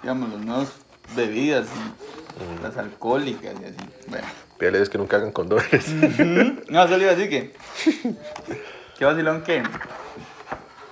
digamos, 0.00 0.30
los 0.30 0.40
nuevos 0.44 0.68
bebidas 1.16 1.66
y 1.66 2.62
las 2.62 2.76
alcohólicas 2.76 3.52
y 3.60 3.64
así. 3.64 3.90
Bueno. 4.06 4.24
Pídales 4.58 4.88
que 4.88 4.96
nunca 4.96 5.16
hagan 5.16 5.32
condones. 5.32 5.88
No, 6.68 6.86
solo 6.86 7.02
iba 7.02 7.10
a 7.10 7.16
decir 7.16 7.28
que. 7.28 7.52
Qué 8.96 9.04
vacilón 9.04 9.42
que. 9.42 9.64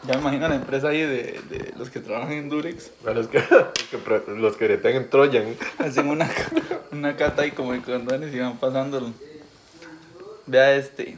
Ya 0.09 0.15
me 0.15 0.21
imagino 0.23 0.49
la 0.49 0.57
empresa 0.57 0.89
ahí 0.89 1.03
de, 1.03 1.41
de 1.49 1.73
los 1.79 1.89
que 1.89 2.01
trabajan 2.01 2.33
en 2.33 2.49
Durex. 2.49 2.91
A 3.07 3.13
los 3.13 3.29
que, 3.29 3.39
los 3.39 3.69
que, 4.17 4.33
los 4.33 4.57
que 4.57 4.97
en 4.97 5.09
Trojan. 5.09 5.57
Hacen 5.79 6.09
una, 6.09 6.29
una 6.91 7.17
cata 7.17 7.43
ahí 7.43 7.53
como 7.53 7.75
de 7.75 7.81
condones 7.81 8.35
y 8.35 8.41
van 8.41 8.59
pasándolo. 8.59 9.13
Vea 10.47 10.75
este. 10.75 11.17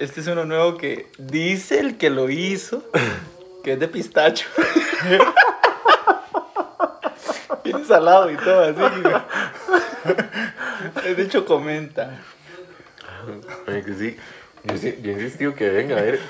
Este 0.00 0.20
es 0.20 0.26
uno 0.26 0.44
nuevo 0.44 0.76
que 0.76 1.06
dice 1.16 1.78
el 1.78 1.96
que 1.96 2.10
lo 2.10 2.28
hizo 2.28 2.82
que 3.62 3.74
es 3.74 3.80
de 3.80 3.88
pistacho. 3.88 4.46
Salado 7.86 8.30
y 8.30 8.36
todo 8.36 8.62
así. 8.62 9.02
De 11.14 11.22
hecho 11.22 11.44
comenta. 11.44 12.20
Sí. 13.98 14.16
Yo, 14.64 14.74
yo 14.74 15.12
insistido 15.12 15.54
que 15.54 15.68
venga 15.70 15.98
a 15.98 16.02
ver 16.02 16.20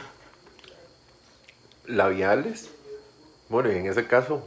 labiales. 1.86 2.70
Bueno, 3.48 3.72
y 3.72 3.76
en 3.76 3.86
ese 3.86 4.06
caso, 4.06 4.46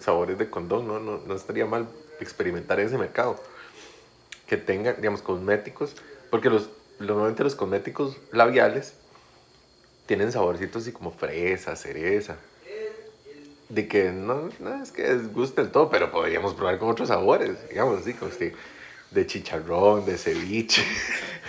sabores 0.00 0.38
de 0.38 0.48
condón, 0.48 0.86
no, 0.86 1.00
no, 1.00 1.18
no 1.18 1.34
estaría 1.34 1.66
mal 1.66 1.88
experimentar 2.20 2.78
ese 2.80 2.98
mercado. 2.98 3.40
Que 4.46 4.56
tengan, 4.56 4.96
digamos, 4.96 5.22
cosméticos. 5.22 5.96
Porque 6.30 6.50
los, 6.50 6.70
normalmente 6.98 7.42
los 7.44 7.54
cosméticos 7.54 8.16
labiales 8.32 8.94
tienen 10.06 10.30
saborcitos 10.32 10.82
así 10.82 10.92
como 10.92 11.10
fresa, 11.10 11.74
cereza. 11.76 12.36
De 13.68 13.88
que 13.88 14.12
no, 14.12 14.48
no 14.60 14.82
es 14.82 14.92
que 14.92 15.02
les 15.02 15.32
guste 15.32 15.60
el 15.60 15.70
todo, 15.70 15.90
pero 15.90 16.10
podríamos 16.12 16.54
probar 16.54 16.78
con 16.78 16.88
otros 16.88 17.08
sabores, 17.08 17.68
digamos 17.68 18.00
así, 18.00 18.14
como 18.14 18.30
este, 18.30 18.54
de 19.10 19.26
chicharrón, 19.26 20.04
de 20.06 20.16
ceviche. 20.18 20.84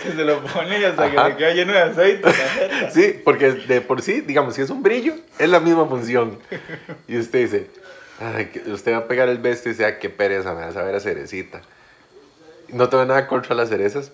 Que 0.02 0.12
se 0.12 0.24
lo 0.24 0.40
pone 0.44 0.76
hasta 0.86 1.06
Ajá. 1.06 1.24
que 1.24 1.30
le 1.32 1.36
queda 1.38 1.54
lleno 1.54 1.72
de 1.72 1.80
aceite. 1.80 2.30
Sí, 2.92 3.20
porque 3.24 3.50
de 3.50 3.80
por 3.80 4.00
sí, 4.00 4.20
digamos, 4.20 4.54
si 4.54 4.62
es 4.62 4.70
un 4.70 4.80
brillo, 4.80 5.14
es 5.40 5.48
la 5.48 5.58
misma 5.58 5.86
función. 5.88 6.38
Y 7.08 7.18
usted 7.18 7.40
dice, 7.40 7.66
"Ay, 8.20 8.48
usted 8.68 8.92
va 8.92 8.98
a 8.98 9.08
pegar 9.08 9.28
el 9.28 9.38
besto 9.38 9.68
y 9.68 9.72
dice, 9.72 9.86
"Ah, 9.86 9.98
qué 9.98 10.08
pereza, 10.08 10.54
me 10.54 10.60
va 10.60 10.68
a 10.68 10.72
saber 10.72 10.94
a 10.94 11.00
cerecita. 11.00 11.62
No 12.68 12.88
tengo 12.88 13.04
nada 13.06 13.26
contra 13.26 13.56
las 13.56 13.70
cerezas, 13.70 14.12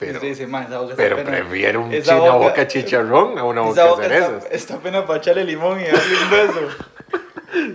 pero, 0.00 0.14
Usted 0.14 0.28
dice, 0.28 0.46
"Ma, 0.46 0.62
esa 0.64 0.78
boca 0.78 0.90
está 0.92 1.02
pero 1.02 1.16
pena- 1.16 1.30
prefiero 1.30 1.80
un 1.82 1.92
esa 1.92 2.14
china 2.14 2.30
boca- 2.32 2.48
boca 2.48 2.66
chicharrón 2.66 3.38
a 3.38 3.44
una 3.44 3.60
boca 3.60 3.84
boca 3.84 4.08
de 4.08 4.14
está, 4.16 4.26
cerezas. 4.28 4.48
está 4.52 4.78
pena 4.78 5.06
para 5.06 5.18
echarle 5.20 5.44
limón 5.44 5.78
y 5.80 5.84
darle 5.84 6.16
un 6.24 6.30
beso. 6.30 6.68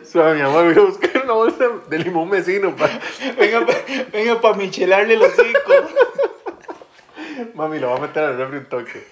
Suave, 0.12 0.36
mi 0.36 0.41
amor, 0.41 0.65
voy 0.74 0.84
a 0.84 0.88
buscar 0.88 1.24
una 1.24 1.34
bolsa 1.34 1.65
de 1.89 2.00
limón 2.00 2.29
vecino. 2.29 2.75
pa- 2.75 2.89
Venga, 3.39 3.65
pa- 3.65 3.74
venga 4.12 4.41
para 4.41 4.58
michelarle 4.58 5.15
los 5.17 5.29
hocico. 5.38 5.72
Mami, 7.53 7.79
lo 7.79 7.89
voy 7.89 7.98
a 7.98 8.01
meter 8.01 8.24
al 8.24 8.38
refri 8.38 8.58
un 8.60 8.65
toque. 8.65 9.08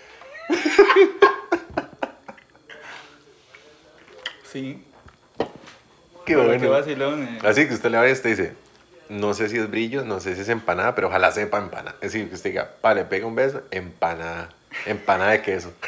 Sí. 4.44 4.84
Qué 6.26 6.36
bueno. 6.36 6.60
Qué 6.62 6.68
vacilón. 6.68 7.24
eh. 7.24 7.40
Así 7.44 7.68
que 7.68 7.74
usted 7.74 7.90
le 7.90 7.98
va 7.98 8.08
y 8.08 8.12
usted 8.12 8.30
dice, 8.30 8.54
no 9.10 9.34
sé 9.34 9.50
si 9.50 9.58
es 9.58 9.70
brillo, 9.70 10.06
no 10.06 10.20
sé 10.20 10.36
si 10.36 10.42
es 10.42 10.50
empanada, 10.50 10.96
pero 10.96 11.08
ojalá 11.08 11.32
sepa 11.32 11.58
empanada. 11.58 11.96
Es 12.02 12.14
decir, 12.14 12.30
que 12.30 12.36
usted 12.36 12.52
diga, 12.52 12.72
vale, 12.82 13.04
pega 13.06 13.26
un 13.26 13.36
beso, 13.36 13.62
empanada, 13.72 14.50
empanada 14.86 15.32
de 15.32 15.42
queso. 15.42 15.74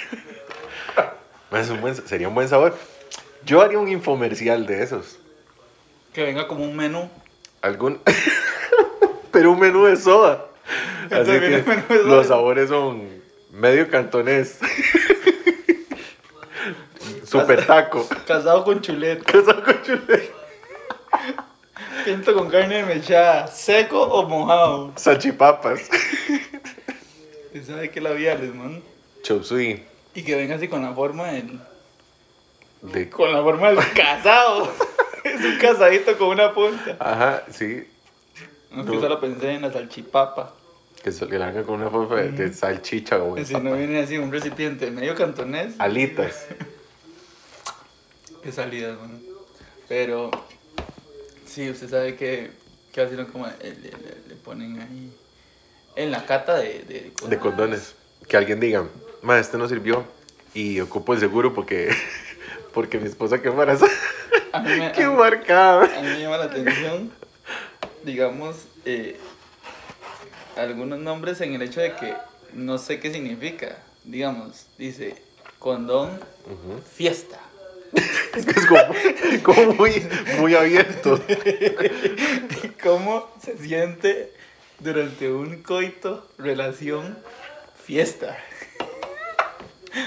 Es 1.52 1.70
un 1.70 1.80
buen- 1.80 1.96
sería 1.96 2.28
un 2.28 2.36
buen 2.36 2.50
sabor. 2.50 2.76
Yo 3.46 3.62
haría 3.62 3.80
un 3.80 3.88
infomercial 3.88 4.66
de 4.66 4.84
esos. 4.84 5.18
Que 6.12 6.24
venga 6.24 6.50
como 6.50 6.66
un 6.66 6.76
menú. 6.76 7.10
Algún... 7.62 8.02
pero 9.32 9.52
un 9.52 9.60
menú 9.60 9.86
de 9.86 9.96
soda. 9.96 10.48
Así 11.10 11.32
que 11.32 11.64
menú 11.66 11.84
de 11.88 11.98
soda. 11.98 12.04
los 12.04 12.28
sabores 12.28 12.68
son 12.68 13.08
Medio 13.52 13.90
cantonés. 13.90 14.60
Super 17.26 17.66
taco. 17.66 18.06
Casado 18.28 18.66
con 18.66 18.82
chuleta. 18.82 19.24
Casado 19.32 19.64
con 19.64 19.82
chuleta. 19.82 20.35
Pinto 22.06 22.34
con 22.36 22.50
carne 22.50 22.84
mechada. 22.86 23.48
¿Seco 23.48 24.00
o 24.02 24.28
mojado? 24.28 24.94
Salchipapas. 24.96 25.82
¿Usted 27.48 27.66
sabe 27.66 27.90
qué 27.90 28.00
labiales, 28.00 28.54
man? 28.54 28.82
Chop 29.24 29.44
suey. 29.44 29.84
Y 30.14 30.24
que 30.24 30.36
venga 30.36 30.56
así 30.56 30.68
con 30.68 30.82
la 30.84 30.94
forma 30.94 31.28
del... 31.32 31.60
De... 32.84 33.10
Con 33.10 33.32
la 33.34 33.42
forma 33.42 33.70
del 33.72 33.80
casado. 33.94 34.72
es 35.24 35.42
un 35.44 35.58
casadito 35.58 36.16
con 36.18 36.28
una 36.30 36.54
punta. 36.54 36.96
Ajá, 37.00 37.44
sí. 37.52 37.88
No, 38.72 38.84
No. 38.84 38.92
que 38.92 39.00
solo 39.00 39.20
pensé 39.20 39.52
en 39.54 39.64
la 39.64 39.72
salchipapa. 39.74 40.54
Que 41.04 41.12
se 41.12 41.26
le 41.26 41.44
haga 41.44 41.64
con 41.64 41.82
una 41.82 41.90
forma 41.90 42.18
de, 42.18 42.32
de 42.32 42.54
salchicha 42.54 43.18
o 43.22 43.36
Si 43.44 43.54
no 43.56 43.74
viene 43.74 44.00
así 44.00 44.18
un 44.18 44.32
recipiente 44.32 44.92
medio 44.92 45.16
cantonés. 45.16 45.74
alitas. 45.80 46.46
Qué 48.44 48.52
salidas, 48.52 48.98
man. 49.00 49.22
Pero... 49.88 50.30
Sí, 51.56 51.70
usted 51.70 51.90
sabe 51.90 52.16
que... 52.18 52.52
Que 52.92 53.02
así 53.02 53.16
como... 53.32 53.48
Le, 53.48 53.70
le- 53.76 54.28
le 54.28 54.36
ponen 54.44 54.80
ahí... 54.82 55.12
En 55.96 56.12
la 56.12 56.26
cata 56.26 56.58
de... 56.58 56.84
De, 56.84 57.14
De 57.30 57.40
condones. 57.40 57.96
Que 58.28 58.36
alguien 58.36 58.60
diga, 58.60 58.86
ma, 59.22 59.40
este 59.40 59.58
no 59.58 59.68
sirvió. 59.70 60.04
Y 60.54 60.82
ocupo 60.82 61.14
el 61.14 61.20
seguro 61.22 61.54
porque, 61.54 61.90
porque 62.74 62.98
mi 63.00 63.08
esposa 63.08 63.42
quedó 63.42 63.52
embarazada. 63.54 63.92
Qué 64.96 65.08
marcada. 65.08 65.86
A 65.98 66.02
mí 66.02 66.08
me 66.10 66.20
llama 66.20 66.38
la 66.38 66.46
atención, 66.46 67.12
digamos, 68.04 68.56
eh, 68.86 69.18
algunos 70.58 71.00
nombres 71.00 71.40
en 71.42 71.54
el 71.54 71.62
hecho 71.62 71.80
de 71.82 71.94
que 71.96 72.14
no 72.54 72.78
sé 72.78 73.00
qué 73.00 73.12
significa. 73.12 73.78
Digamos, 74.06 74.68
dice 74.78 75.16
condón 75.60 76.20
fiesta. 76.94 77.40
Es 78.36 78.66
como, 78.68 78.82
como 79.44 79.74
muy, 79.74 80.08
muy 80.40 80.56
abierto. 80.56 81.20
¿Cómo 82.84 83.32
se 83.44 83.58
siente 83.58 84.32
durante 84.80 85.32
un 85.32 85.64
coito, 85.64 86.28
relación, 86.38 87.18
fiesta? 87.84 88.38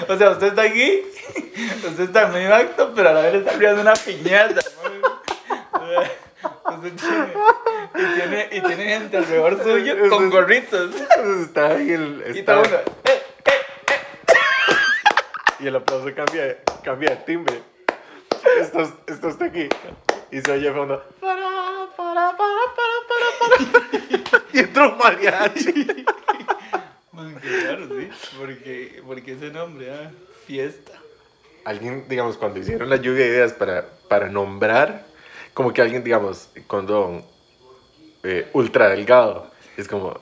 O 0.08 0.16
sea, 0.18 0.30
usted 0.30 0.48
está 0.48 0.62
aquí, 0.62 1.02
usted 1.86 2.00
está 2.00 2.26
en 2.26 2.32
medio 2.32 2.54
acto, 2.54 2.92
pero 2.94 3.08
a 3.08 3.12
la 3.14 3.22
vez 3.22 3.34
está 3.36 3.52
abriendo 3.52 3.80
una 3.80 3.94
piñata. 3.94 4.60
Usted 6.76 6.92
tiene, 6.94 7.32
y, 7.94 8.14
tiene, 8.14 8.48
y 8.52 8.60
tiene 8.60 8.84
gente 8.98 9.16
alrededor 9.16 9.62
suyo 9.62 10.08
con 10.10 10.28
gorritos. 10.30 10.94
Está 11.42 11.68
ahí 11.68 11.90
el. 11.92 12.22
Y 12.34 12.38
está- 12.40 12.60
está 12.60 12.76
uno, 12.76 12.78
eh, 13.04 13.22
y 15.60 15.66
el 15.66 15.76
aplauso 15.76 16.14
cambia, 16.14 16.58
cambia 16.84 17.10
de 17.10 17.16
timbre. 17.16 17.62
Esto, 18.60 18.92
esto 19.06 19.28
está 19.28 19.44
aquí. 19.46 19.68
Y 20.30 20.40
se 20.40 20.52
oye 20.52 20.72
fondo. 20.72 21.02
Para, 21.20 21.88
para, 21.96 22.36
para, 22.36 22.60
para, 22.76 22.98
para, 23.08 23.80
para. 23.80 24.44
Y 24.52 24.58
entra 24.58 24.88
un 24.88 24.98
mariachi. 24.98 25.72
Man, 27.12 27.40
raro, 27.64 27.88
sí. 27.88 28.08
Porque, 28.38 29.02
porque 29.06 29.32
ese 29.32 29.50
nombre, 29.50 29.92
ah, 29.92 30.10
fiesta. 30.46 30.92
Alguien, 31.64 32.06
digamos, 32.08 32.36
cuando 32.36 32.60
hicieron 32.60 32.88
la 32.88 32.96
lluvia 32.96 33.24
de 33.24 33.30
ideas 33.30 33.52
para, 33.52 33.86
para 34.08 34.28
nombrar, 34.28 35.04
como 35.54 35.72
que 35.72 35.82
alguien, 35.82 36.04
digamos, 36.04 36.50
condón 36.66 37.24
eh, 38.22 38.48
ultra 38.52 38.88
delgado, 38.88 39.50
es 39.76 39.88
como, 39.88 40.20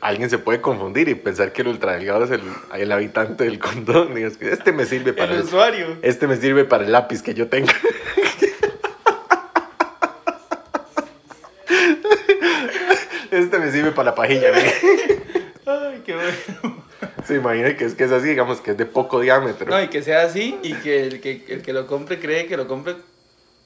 alguien 0.00 0.30
se 0.30 0.38
puede 0.38 0.60
confundir 0.60 1.08
y 1.08 1.14
pensar 1.14 1.52
que 1.52 1.62
el 1.62 1.68
ultra 1.68 1.92
delgado 1.92 2.24
es 2.24 2.30
el, 2.30 2.40
el 2.74 2.92
habitante 2.92 3.44
del 3.44 3.58
condón. 3.58 4.14
Digas, 4.14 4.34
este 4.40 4.72
me 4.72 4.86
sirve 4.86 5.12
para 5.12 5.32
El 5.32 5.38
el, 5.40 5.44
usuario. 5.44 5.96
este 6.02 6.26
me 6.26 6.36
sirve 6.36 6.64
para 6.64 6.84
el 6.84 6.92
lápiz 6.92 7.22
que 7.22 7.34
yo 7.34 7.48
tengo. 7.48 7.68
Este 13.30 13.58
me 13.58 13.70
sirve 13.70 13.92
para 13.92 14.10
la 14.10 14.14
pajilla. 14.14 14.48
Ay, 15.66 16.02
qué 16.04 16.14
bueno. 16.14 16.84
Se 17.24 17.36
imagina 17.36 17.76
que 17.76 17.84
es 17.84 17.94
que 17.94 18.04
es 18.04 18.12
así, 18.12 18.28
digamos, 18.28 18.60
que 18.60 18.72
es 18.72 18.76
de 18.76 18.86
poco 18.86 19.20
diámetro. 19.20 19.66
No, 19.70 19.80
y 19.82 19.88
que 19.88 20.02
sea 20.02 20.22
así 20.22 20.58
y 20.62 20.74
que 20.74 21.06
el 21.06 21.20
que, 21.20 21.44
el 21.48 21.62
que 21.62 21.72
lo 21.72 21.86
compre 21.86 22.18
cree 22.18 22.46
que 22.46 22.56
lo 22.56 22.66
compre 22.66 22.96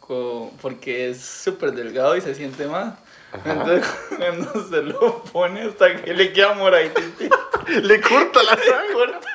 co- 0.00 0.52
porque 0.60 1.10
es 1.10 1.20
súper 1.22 1.72
delgado 1.72 2.16
y 2.16 2.20
se 2.20 2.34
siente 2.34 2.66
más. 2.66 2.94
Ajá. 3.34 3.52
Entonces, 3.52 3.86
cuando 4.16 4.68
se 4.68 4.82
lo 4.82 5.22
pone 5.24 5.62
hasta 5.62 5.96
que 6.02 6.14
le 6.14 6.32
queda 6.32 6.54
moradito, 6.54 7.00
Le 7.66 7.98
corta 8.00 8.42
la 8.42 8.50
sangre. 8.58 8.92
corta, 8.92 9.28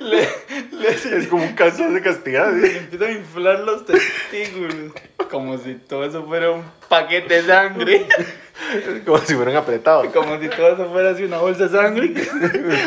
le, 0.00 0.28
le, 0.70 0.88
Es 1.18 1.26
como 1.28 1.44
un 1.44 1.54
caso 1.54 1.88
de 1.90 2.00
castidad. 2.00 2.50
le 2.52 2.68
¿sí? 2.68 2.76
empiezan 2.78 3.08
a 3.08 3.12
inflar 3.12 3.60
los 3.60 3.84
testículos. 3.84 4.92
Como 5.30 5.58
si 5.58 5.74
todo 5.74 6.04
eso 6.04 6.24
fuera 6.24 6.50
un 6.50 6.64
paquete 6.88 7.42
de 7.42 7.46
sangre. 7.46 8.06
Como 9.04 9.18
si 9.18 9.34
fueran 9.34 9.56
apretados. 9.56 10.06
Como 10.14 10.40
si 10.40 10.48
todo 10.48 10.74
eso 10.74 10.90
fuera 10.90 11.10
así 11.10 11.24
una 11.24 11.38
bolsa 11.38 11.64
de 11.68 11.76
sangre. 11.78 12.14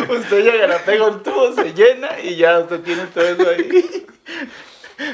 Usted 0.10 0.43
llega, 0.43 0.65
la 0.67 0.80
pega 0.80 1.06
un 1.08 1.21
tubo, 1.21 1.54
se 1.54 1.73
llena 1.73 2.19
y 2.19 2.36
ya 2.38 2.60
usted 2.60 2.80
tiene 2.82 3.06
todo 3.13 3.23
eso 3.23 3.50
ahí. 3.50 4.06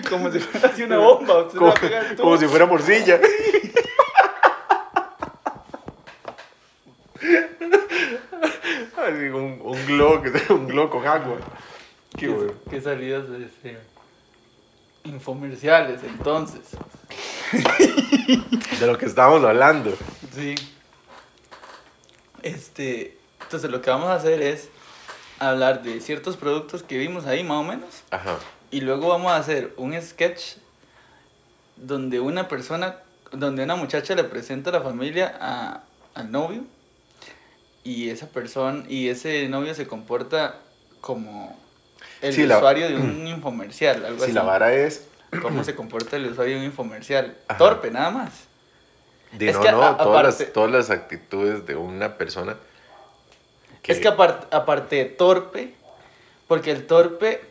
Como 0.09 0.31
si 0.31 0.39
fuera 0.39 0.69
así 0.69 0.83
una 0.83 0.97
bomba. 0.99 1.39
Usted 1.43 1.57
Como, 1.57 1.73
la 1.73 1.79
pega 1.79 1.99
al 1.99 2.15
tubo. 2.15 2.23
como 2.23 2.38
si 2.38 2.47
fuera 2.47 2.65
morcilla. 2.67 3.19
Así, 8.97 9.23
un, 9.29 9.59
un 9.62 9.86
globo, 9.86 10.21
que- 10.21 10.53
un 10.53 10.67
globo 10.67 10.89
con 10.89 11.07
agua. 11.07 11.38
Qué 12.17 12.27
¿Qué, 12.27 12.27
bueno. 12.29 12.53
qué 12.69 12.81
salidas 12.81 13.29
de 13.29 13.45
este, 13.45 13.77
infomerciales 15.03 16.01
entonces? 16.03 16.62
De 18.79 18.88
lo 18.88 18.97
que 18.97 19.05
estábamos 19.05 19.43
hablando. 19.43 19.93
Sí. 20.36 20.55
Este, 22.41 23.17
entonces 23.41 23.69
lo 23.71 23.81
que 23.81 23.89
vamos 23.89 24.09
a 24.09 24.15
hacer 24.15 24.41
es 24.41 24.69
hablar 25.39 25.81
de 25.83 26.01
ciertos 26.01 26.38
productos 26.38 26.83
que 26.83 26.97
vimos 26.97 27.25
ahí 27.25 27.43
más 27.43 27.57
o 27.57 27.63
menos 27.63 28.03
Ajá. 28.12 28.38
y 28.71 28.81
luego 28.81 29.07
vamos 29.09 29.31
a 29.31 29.38
hacer 29.38 29.73
un 29.77 29.99
sketch 30.01 30.57
donde 31.77 32.19
una 32.19 32.47
persona, 32.47 32.97
donde 33.31 33.63
una 33.63 33.75
muchacha 33.75 34.13
le 34.15 34.23
presenta 34.25 34.69
a 34.69 34.73
la 34.73 34.81
familia 34.81 35.38
a, 35.39 35.83
al 36.15 36.31
novio 36.31 36.63
y 37.84 38.10
esa 38.10 38.28
persona 38.30 38.84
y 38.88 39.10
ese 39.10 39.48
novio 39.50 39.74
se 39.76 39.88
comporta 39.88 40.56
como 41.02 41.58
el 42.22 42.34
Sí, 42.34 42.46
la- 42.46 42.58
usuario 42.58 42.88
de 42.88 42.96
un 42.96 43.28
infomercial, 43.28 44.06
algo 44.06 44.19
Si 44.19 44.26
así. 44.26 44.34
la 44.34 44.43
vara 44.43 44.74
es. 44.74 45.08
cómo 45.41 45.63
se 45.63 45.74
comporta 45.76 46.15
el 46.15 46.28
usuario 46.28 46.54
de 46.56 46.60
un 46.62 46.65
infomercial. 46.67 47.36
Ajá. 47.48 47.58
Torpe, 47.58 47.89
nada 47.91 48.12
más. 48.12 48.32
De, 49.32 49.50
Es 49.50 49.56
no, 49.56 49.62
que 49.62 49.72
no, 49.72 49.82
a- 49.84 49.98
todas, 49.98 50.19
aparte- 50.26 50.43
las, 50.46 50.54
todas 50.54 50.72
las 50.72 50.89
actitudes 50.91 51.65
de 51.65 51.76
una 51.76 52.17
persona. 52.17 52.56
Es 53.84 54.00
que 54.00 54.08
aparte, 54.08 54.48
aparte 54.56 54.96
de 54.98 55.06
torpe, 55.06 55.74
porque 56.48 56.72
el 56.72 56.86
torpe, 56.88 57.41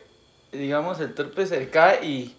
digamos, 0.51 0.99
el 1.01 1.13
torpe 1.13 1.45
se 1.45 1.69
cae 1.69 2.03
y, 2.05 2.35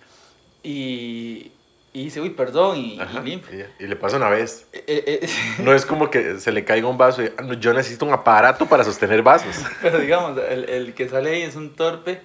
y, 0.64 1.52
y 1.94 2.04
dice, 2.04 2.20
uy, 2.20 2.30
perdón, 2.30 2.76
y, 2.76 2.94
y 2.96 3.00
Ajá, 3.00 3.20
limpia. 3.20 3.70
y, 3.78 3.86
le 3.86 3.94
pasa 3.96 4.16
una 4.16 4.28
vez. 4.28 4.66
Eh, 4.72 4.84
eh, 5.22 5.28
No 5.60 5.72
es 5.72 5.86
como 5.86 6.10
que 6.10 6.40
se 6.40 6.50
le 6.50 6.64
caiga 6.64 6.88
un 6.88 6.98
vaso 6.98 7.22
y 7.22 7.30
"Ah, 7.38 7.44
yo 7.60 7.72
necesito 7.72 8.04
un 8.04 8.12
aparato 8.12 8.66
para 8.66 8.82
sostener 8.82 9.22
vasos. 9.22 9.56
pero 9.80 9.98
digamos, 10.00 10.36
el, 10.50 10.68
el 10.68 10.92
que 10.94 11.08
sale 11.08 11.30
ahí 11.30 11.42
es 11.42 11.54
un 11.54 11.72
torpe 11.74 12.20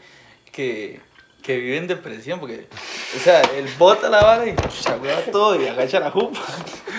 que, 0.51 0.99
que 1.43 1.57
vive 1.57 1.77
en 1.77 1.85
depresión, 1.87 2.39
porque, 2.39 2.67
o 3.15 3.19
sea, 3.19 3.41
él 3.41 3.69
bota 3.77 4.09
la 4.09 4.21
vara 4.21 4.47
y 4.47 4.55
chagua 4.81 5.21
todo 5.31 5.61
y 5.61 5.67
agacha 5.67 5.99
la 5.99 6.09
jupa. 6.09 6.39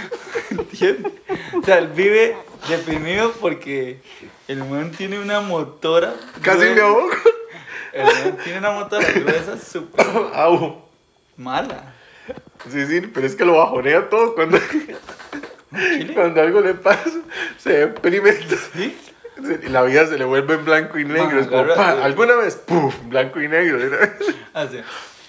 ¿Entiendes? 0.50 1.12
O 1.60 1.64
sea, 1.64 1.78
él 1.78 1.88
vive 1.88 2.36
deprimido 2.68 3.32
porque 3.40 4.00
el 4.46 4.62
man 4.64 4.92
tiene 4.92 5.18
una 5.18 5.40
motora. 5.40 6.14
Casi 6.40 6.66
me 6.66 6.80
ahogo. 6.80 7.10
El 7.92 8.04
man 8.04 8.38
tiene 8.44 8.58
una 8.60 8.70
motora 8.70 9.04
gruesa 9.10 9.58
súper 9.58 10.06
mala. 11.36 11.89
Sí, 12.70 12.86
sí, 12.86 13.00
pero 13.00 13.26
es 13.26 13.34
que 13.34 13.44
lo 13.44 13.56
bajonea 13.58 14.08
todo 14.08 14.34
cuando, 14.34 14.58
Chile. 14.58 14.96
cuando 16.14 16.40
algo 16.42 16.60
le 16.60 16.74
pasa. 16.74 17.10
Se 17.58 17.72
deprime. 17.86 18.32
¿Sí? 18.74 18.96
La 19.68 19.82
vida 19.82 20.06
se 20.06 20.18
le 20.18 20.24
vuelve 20.24 20.54
en 20.54 20.64
blanco 20.64 20.98
y 20.98 21.04
negro. 21.04 21.24
Man, 21.28 21.38
es 21.38 21.46
como, 21.46 21.66
pa, 21.74 22.02
alguna 22.04 22.34
vez, 22.36 22.56
puf, 22.56 22.94
blanco 23.08 23.40
y 23.40 23.48
negro. 23.48 23.78
Así. 24.52 24.80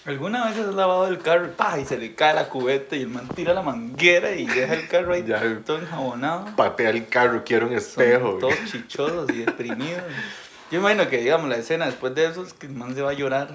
¿Alguna 0.03 0.45
vez 0.49 0.57
has 0.57 0.73
lavado 0.73 1.07
el 1.07 1.19
carro 1.19 1.51
pa, 1.51 1.77
y 1.79 1.85
se 1.85 1.95
le 1.95 2.15
cae 2.15 2.33
la 2.33 2.49
cubeta 2.49 2.95
y 2.95 3.03
el 3.03 3.07
man 3.09 3.27
tira 3.35 3.53
la 3.53 3.61
manguera 3.61 4.31
y 4.31 4.47
deja 4.47 4.73
el 4.73 4.87
carro 4.87 5.13
ahí 5.13 5.23
Ya. 5.27 5.39
todo 5.63 5.77
enjabonado? 5.77 6.47
Patea 6.55 6.89
el 6.89 7.07
carro, 7.07 7.43
quiero 7.45 7.67
un 7.67 7.73
Son 7.73 7.77
espejo. 7.77 8.37
todos 8.39 8.55
chichosos 8.69 9.29
y 9.29 9.45
deprimidos. 9.45 10.01
Yo 10.71 10.79
imagino 10.79 11.07
que, 11.07 11.17
digamos, 11.19 11.47
la 11.49 11.57
escena 11.57 11.85
después 11.85 12.15
de 12.15 12.25
eso 12.25 12.43
es 12.43 12.53
que 12.53 12.65
el 12.65 12.73
man 12.73 12.95
se 12.95 13.01
va 13.03 13.11
a 13.11 13.13
llorar 13.13 13.49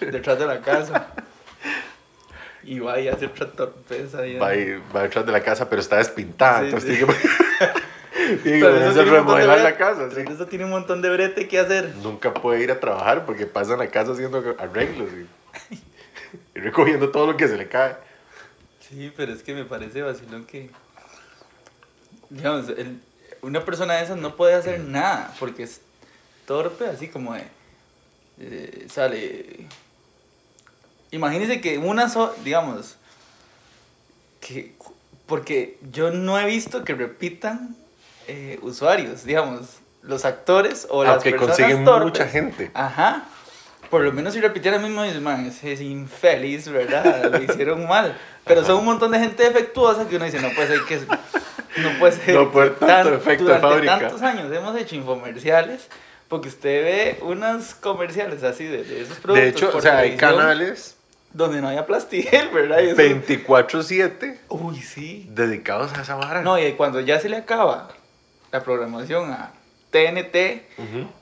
detrás 0.00 0.38
de 0.38 0.46
la 0.46 0.60
casa. 0.60 1.08
Y 2.62 2.78
va 2.78 3.00
y 3.00 3.08
hace 3.08 3.26
otra 3.26 3.50
torpeza. 3.50 4.18
ahí. 4.20 4.36
Va, 4.36 4.54
y- 4.54 4.80
va 4.94 5.02
detrás 5.04 5.24
de 5.26 5.32
la 5.32 5.42
casa, 5.42 5.68
pero 5.70 5.80
está 5.80 5.96
despintada. 5.96 6.60
Sí, 6.60 6.64
entonces 6.66 6.90
sí. 6.98 7.04
tiene 7.04 7.14
que- 7.20 7.80
Tiene 8.42 8.60
que 8.60 9.04
remodelar 9.04 9.60
la 9.60 9.76
casa. 9.76 10.08
sí. 10.14 10.20
Eso 10.30 10.46
tiene 10.46 10.64
un 10.64 10.70
montón 10.70 11.00
de 11.02 11.10
brete 11.10 11.48
que 11.48 11.58
hacer. 11.58 11.94
Nunca 12.02 12.32
puede 12.34 12.62
ir 12.62 12.70
a 12.70 12.78
trabajar 12.78 13.24
porque 13.24 13.46
pasa 13.46 13.72
en 13.72 13.78
la 13.78 13.88
casa 13.90 14.12
haciendo 14.12 14.56
arreglos 14.58 15.08
y, 15.70 15.74
y 16.54 16.60
recogiendo 16.60 17.10
todo 17.10 17.26
lo 17.32 17.36
que 17.36 17.48
se 17.48 17.56
le 17.56 17.66
cae. 17.68 17.96
Sí, 18.88 19.12
pero 19.16 19.32
es 19.32 19.42
que 19.42 19.54
me 19.54 19.64
parece 19.64 20.02
vacilón 20.02 20.44
que. 20.44 20.70
Digamos, 22.28 22.68
el- 22.68 23.00
una 23.42 23.64
persona 23.64 23.94
de 23.94 24.04
esas 24.04 24.18
no 24.18 24.36
puede 24.36 24.54
hacer 24.54 24.80
nada 24.80 25.34
porque 25.40 25.62
es 25.62 25.80
torpe, 26.46 26.86
así 26.86 27.08
como 27.08 27.32
de. 27.34 27.44
eh, 28.38 28.86
sale. 28.90 29.66
Imagínese 31.10 31.60
que 31.60 31.78
una 31.78 32.08
sola. 32.08 32.32
Digamos. 32.44 32.96
Que, 34.40 34.72
porque 35.26 35.78
yo 35.92 36.10
no 36.10 36.38
he 36.38 36.46
visto 36.46 36.84
que 36.84 36.94
repitan 36.94 37.76
eh, 38.28 38.58
usuarios, 38.62 39.24
digamos. 39.24 39.78
Los 40.02 40.24
actores 40.24 40.86
o 40.88 41.04
las 41.04 41.14
Aunque 41.14 41.32
personas 41.32 41.56
consiguen 41.58 41.84
torpes. 41.84 42.04
mucha 42.04 42.26
gente. 42.26 42.70
Ajá. 42.72 43.26
Por 43.90 44.02
lo 44.02 44.12
menos 44.12 44.32
si 44.34 44.40
repitiera 44.40 44.76
el 44.76 44.82
mismo, 44.82 45.04
man, 45.20 45.46
es 45.46 45.80
infeliz, 45.80 46.68
¿verdad? 46.68 47.30
Lo 47.30 47.42
hicieron 47.42 47.86
mal. 47.88 48.16
Pero 48.44 48.64
son 48.64 48.78
un 48.78 48.84
montón 48.84 49.10
de 49.10 49.18
gente 49.18 49.42
defectuosa 49.42 50.08
que 50.08 50.16
uno 50.16 50.24
dice, 50.24 50.40
no 50.40 50.50
puede 50.54 50.68
ser 50.68 50.80
que... 50.86 51.00
No 51.82 51.98
puede 51.98 52.12
ser... 52.12 52.34
No 52.34 52.50
puede 52.50 52.70
tanto 52.70 53.10
defecto 53.10 53.44
de 53.44 53.54
durante 53.54 53.68
fábrica. 53.68 53.98
tantos 53.98 54.22
años 54.22 54.52
hemos 54.52 54.76
hecho 54.76 54.94
infomerciales, 54.94 55.88
porque 56.28 56.48
usted 56.48 56.84
ve 56.84 57.18
unos 57.22 57.74
comerciales 57.74 58.42
así 58.42 58.64
de, 58.64 58.84
de 58.84 59.02
esos 59.02 59.18
productos 59.18 59.42
De 59.42 59.48
hecho, 59.48 59.76
o 59.76 59.80
sea, 59.80 59.98
hay 59.98 60.16
canales 60.16 60.96
Donde 61.32 61.60
no 61.60 61.68
haya 61.68 61.86
plastigel, 61.86 62.48
¿verdad? 62.50 62.80
Y 62.80 62.88
eso- 62.88 62.96
24-7 62.96 64.38
Uy, 64.48 64.76
sí. 64.80 65.26
dedicados 65.30 65.92
a 65.96 66.02
esa 66.02 66.16
vara. 66.16 66.42
No, 66.42 66.58
y 66.58 66.72
cuando 66.72 67.00
ya 67.00 67.20
se 67.20 67.28
le 67.28 67.36
acaba 67.36 67.88
la 68.52 68.62
programación 68.64 69.30
a 69.30 69.52
TNT, 69.90 70.62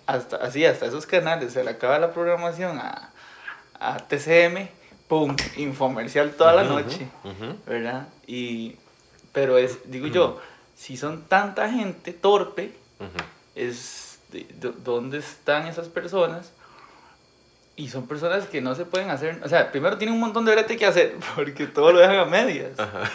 hasta 0.07 0.37
así 0.37 0.65
hasta 0.65 0.87
esos 0.87 1.07
canales 1.07 1.53
se 1.53 1.65
le 1.65 1.71
acaba 1.71 1.99
la 1.99 2.13
programación 2.13 2.79
a, 2.79 3.11
a 3.81 3.97
TCM 3.99 4.69
pum 5.09 5.35
infomercial 5.57 6.33
toda 6.33 6.53
la 6.53 6.65
noche 6.65 7.09
verdad 7.67 8.09
y 8.27 8.77
pero 9.33 9.57
es 9.57 9.91
digo 9.91 10.07
yo 10.09 10.39
si 10.77 10.99
son 10.99 11.23
tanta 11.29 11.71
gente 11.71 12.13
torpe 12.13 12.73
es 13.55 14.19
de- 14.31 14.47
dónde 14.85 15.17
están 15.19 15.67
esas 15.67 15.89
personas 15.89 16.53
y 17.79 17.89
son 17.89 18.07
personas 18.07 18.47
que 18.47 18.61
no 18.61 18.75
se 18.75 18.85
pueden 18.85 19.09
hacer 19.09 19.39
o 19.43 19.49
sea 19.49 19.71
primero 19.71 19.97
tienen 19.97 20.15
un 20.15 20.21
montón 20.21 20.45
de 20.45 20.53
brete 20.53 20.77
que 20.77 20.85
hacer 20.85 21.15
porque 21.35 21.67
todo 21.67 21.93
lo 21.93 22.01
dejan 22.01 22.19
a 22.19 22.25
medias 22.27 22.79
Ajá. 22.79 23.11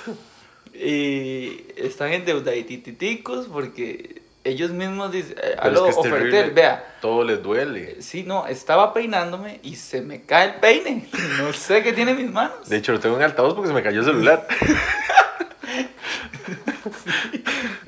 y 0.74 1.66
están 1.76 2.14
endeudaditicos 2.14 3.48
porque 3.48 4.24
ellos 4.46 4.72
mismos 4.72 5.12
dicen, 5.12 5.38
eh, 5.42 5.56
aló, 5.58 5.88
es 5.88 5.96
que 5.96 6.02
Ofertel, 6.02 6.52
vea, 6.52 6.98
Todo 7.00 7.24
les 7.24 7.42
duele. 7.42 8.02
sí, 8.02 8.24
no, 8.24 8.46
estaba 8.48 8.94
peinándome 8.94 9.62
y 9.64 9.78
se 9.78 10.02
me 10.02 10.24
cae 10.24 10.48
el 10.48 10.56
peine. 10.56 11.08
No 11.38 11.54
sé 11.54 11.82
qué 11.82 11.94
tiene 11.94 12.12
en 12.12 12.18
mis 12.18 12.30
manos. 12.30 12.68
De 12.68 12.76
hecho, 12.76 12.92
lo 12.92 13.00
tengo 13.00 13.16
en 13.16 13.24
altavoz 13.24 13.54
porque 13.54 13.70
se 13.70 13.74
me 13.74 13.82
cayó 13.82 14.00
el 14.02 14.06
celular. 14.06 14.46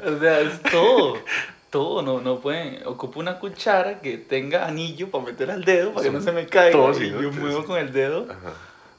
O 0.06 0.20
sea, 0.20 0.40
es 0.40 0.62
todo. 0.62 1.18
Todo, 1.76 2.02
no, 2.02 2.22
no 2.22 2.40
pueden. 2.40 2.88
Ocupo 2.88 3.20
una 3.20 3.38
cuchara 3.38 4.00
que 4.00 4.18
tenga 4.18 4.66
anillo 4.66 5.12
para 5.12 5.26
meter 5.26 5.52
al 5.52 5.66
dedo 5.66 5.92
para 5.92 6.06
que 6.06 6.12
no 6.14 6.22
se 6.22 6.32
me 6.32 6.46
caiga. 6.46 6.80
y 6.98 7.10
yo 7.10 7.34
muevo 7.34 7.66
con 7.66 7.78
el 7.78 7.92
dedo 7.92 8.28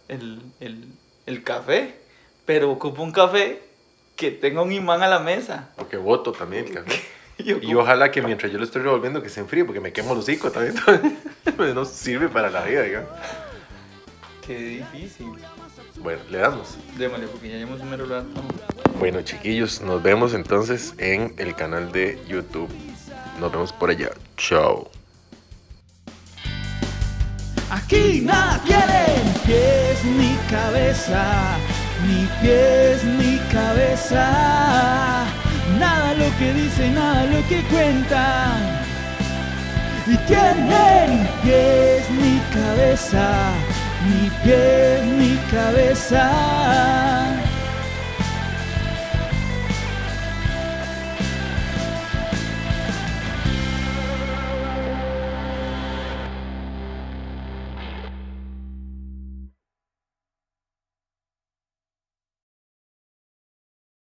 el, 0.08 0.42
el, 0.60 0.84
el 1.24 1.42
café. 1.42 1.94
Pero 2.44 2.70
ocupo 2.70 3.02
un 3.02 3.12
café 3.12 3.62
que 4.14 4.30
tenga 4.30 4.60
un 4.60 4.72
imán 4.72 5.02
a 5.02 5.08
la 5.08 5.20
mesa. 5.20 5.70
Porque 5.76 5.96
voto 5.96 6.32
también 6.32 6.66
el 6.66 6.74
café. 6.74 7.00
Y 7.38 7.44
yo 7.44 7.58
Y 7.62 7.74
ojalá 7.74 8.10
que 8.10 8.20
mientras 8.20 8.52
yo 8.52 8.58
lo 8.58 8.64
estoy 8.64 8.82
revolviendo 8.82 9.22
que 9.22 9.30
se 9.30 9.40
enfríe 9.40 9.64
porque 9.64 9.80
me 9.80 9.94
quemo 9.94 10.12
el 10.12 10.18
hocico 10.18 10.50
también. 10.50 10.74
Pues 11.56 11.74
no 11.74 11.86
sirve 11.86 12.28
para 12.28 12.50
la 12.50 12.62
vida, 12.62 12.82
digamos. 12.82 13.08
Qué 14.46 14.58
difícil. 14.58 15.28
Bueno, 16.00 16.20
le 16.30 16.38
damos. 16.38 16.76
Démosle, 16.96 17.26
porque 17.28 17.48
ya 17.48 17.56
llevamos 17.56 17.80
un 17.80 17.90
mero 17.90 18.06
rato. 18.06 18.28
Bueno, 18.98 19.22
chiquillos, 19.22 19.80
nos 19.80 20.02
vemos 20.02 20.34
entonces 20.34 20.94
en 20.98 21.34
el 21.38 21.54
canal 21.54 21.92
de 21.92 22.18
YouTube. 22.28 22.70
Nos 23.40 23.52
vemos 23.52 23.72
por 23.72 23.90
allá. 23.90 24.10
Chao. 24.36 24.90
Aquí 27.70 28.20
nada 28.22 28.62
quieren 28.64 29.34
pies 29.44 30.04
ni 30.04 30.36
cabeza, 30.48 31.58
ni 32.06 32.26
pies 32.40 33.04
ni 33.04 33.38
cabeza. 33.52 35.26
Nada 35.78 36.14
lo 36.14 36.38
que 36.38 36.52
dicen, 36.54 36.94
nada 36.94 37.24
lo 37.24 37.46
que 37.48 37.62
cuentan. 37.64 38.86
Y 40.06 40.16
tienen 40.28 41.28
pies 41.42 42.08
ni 42.10 42.38
cabeza, 42.54 43.50
ni 44.08 44.30
pies 44.42 45.02
ni 45.18 45.32
cabeza. 45.50 46.26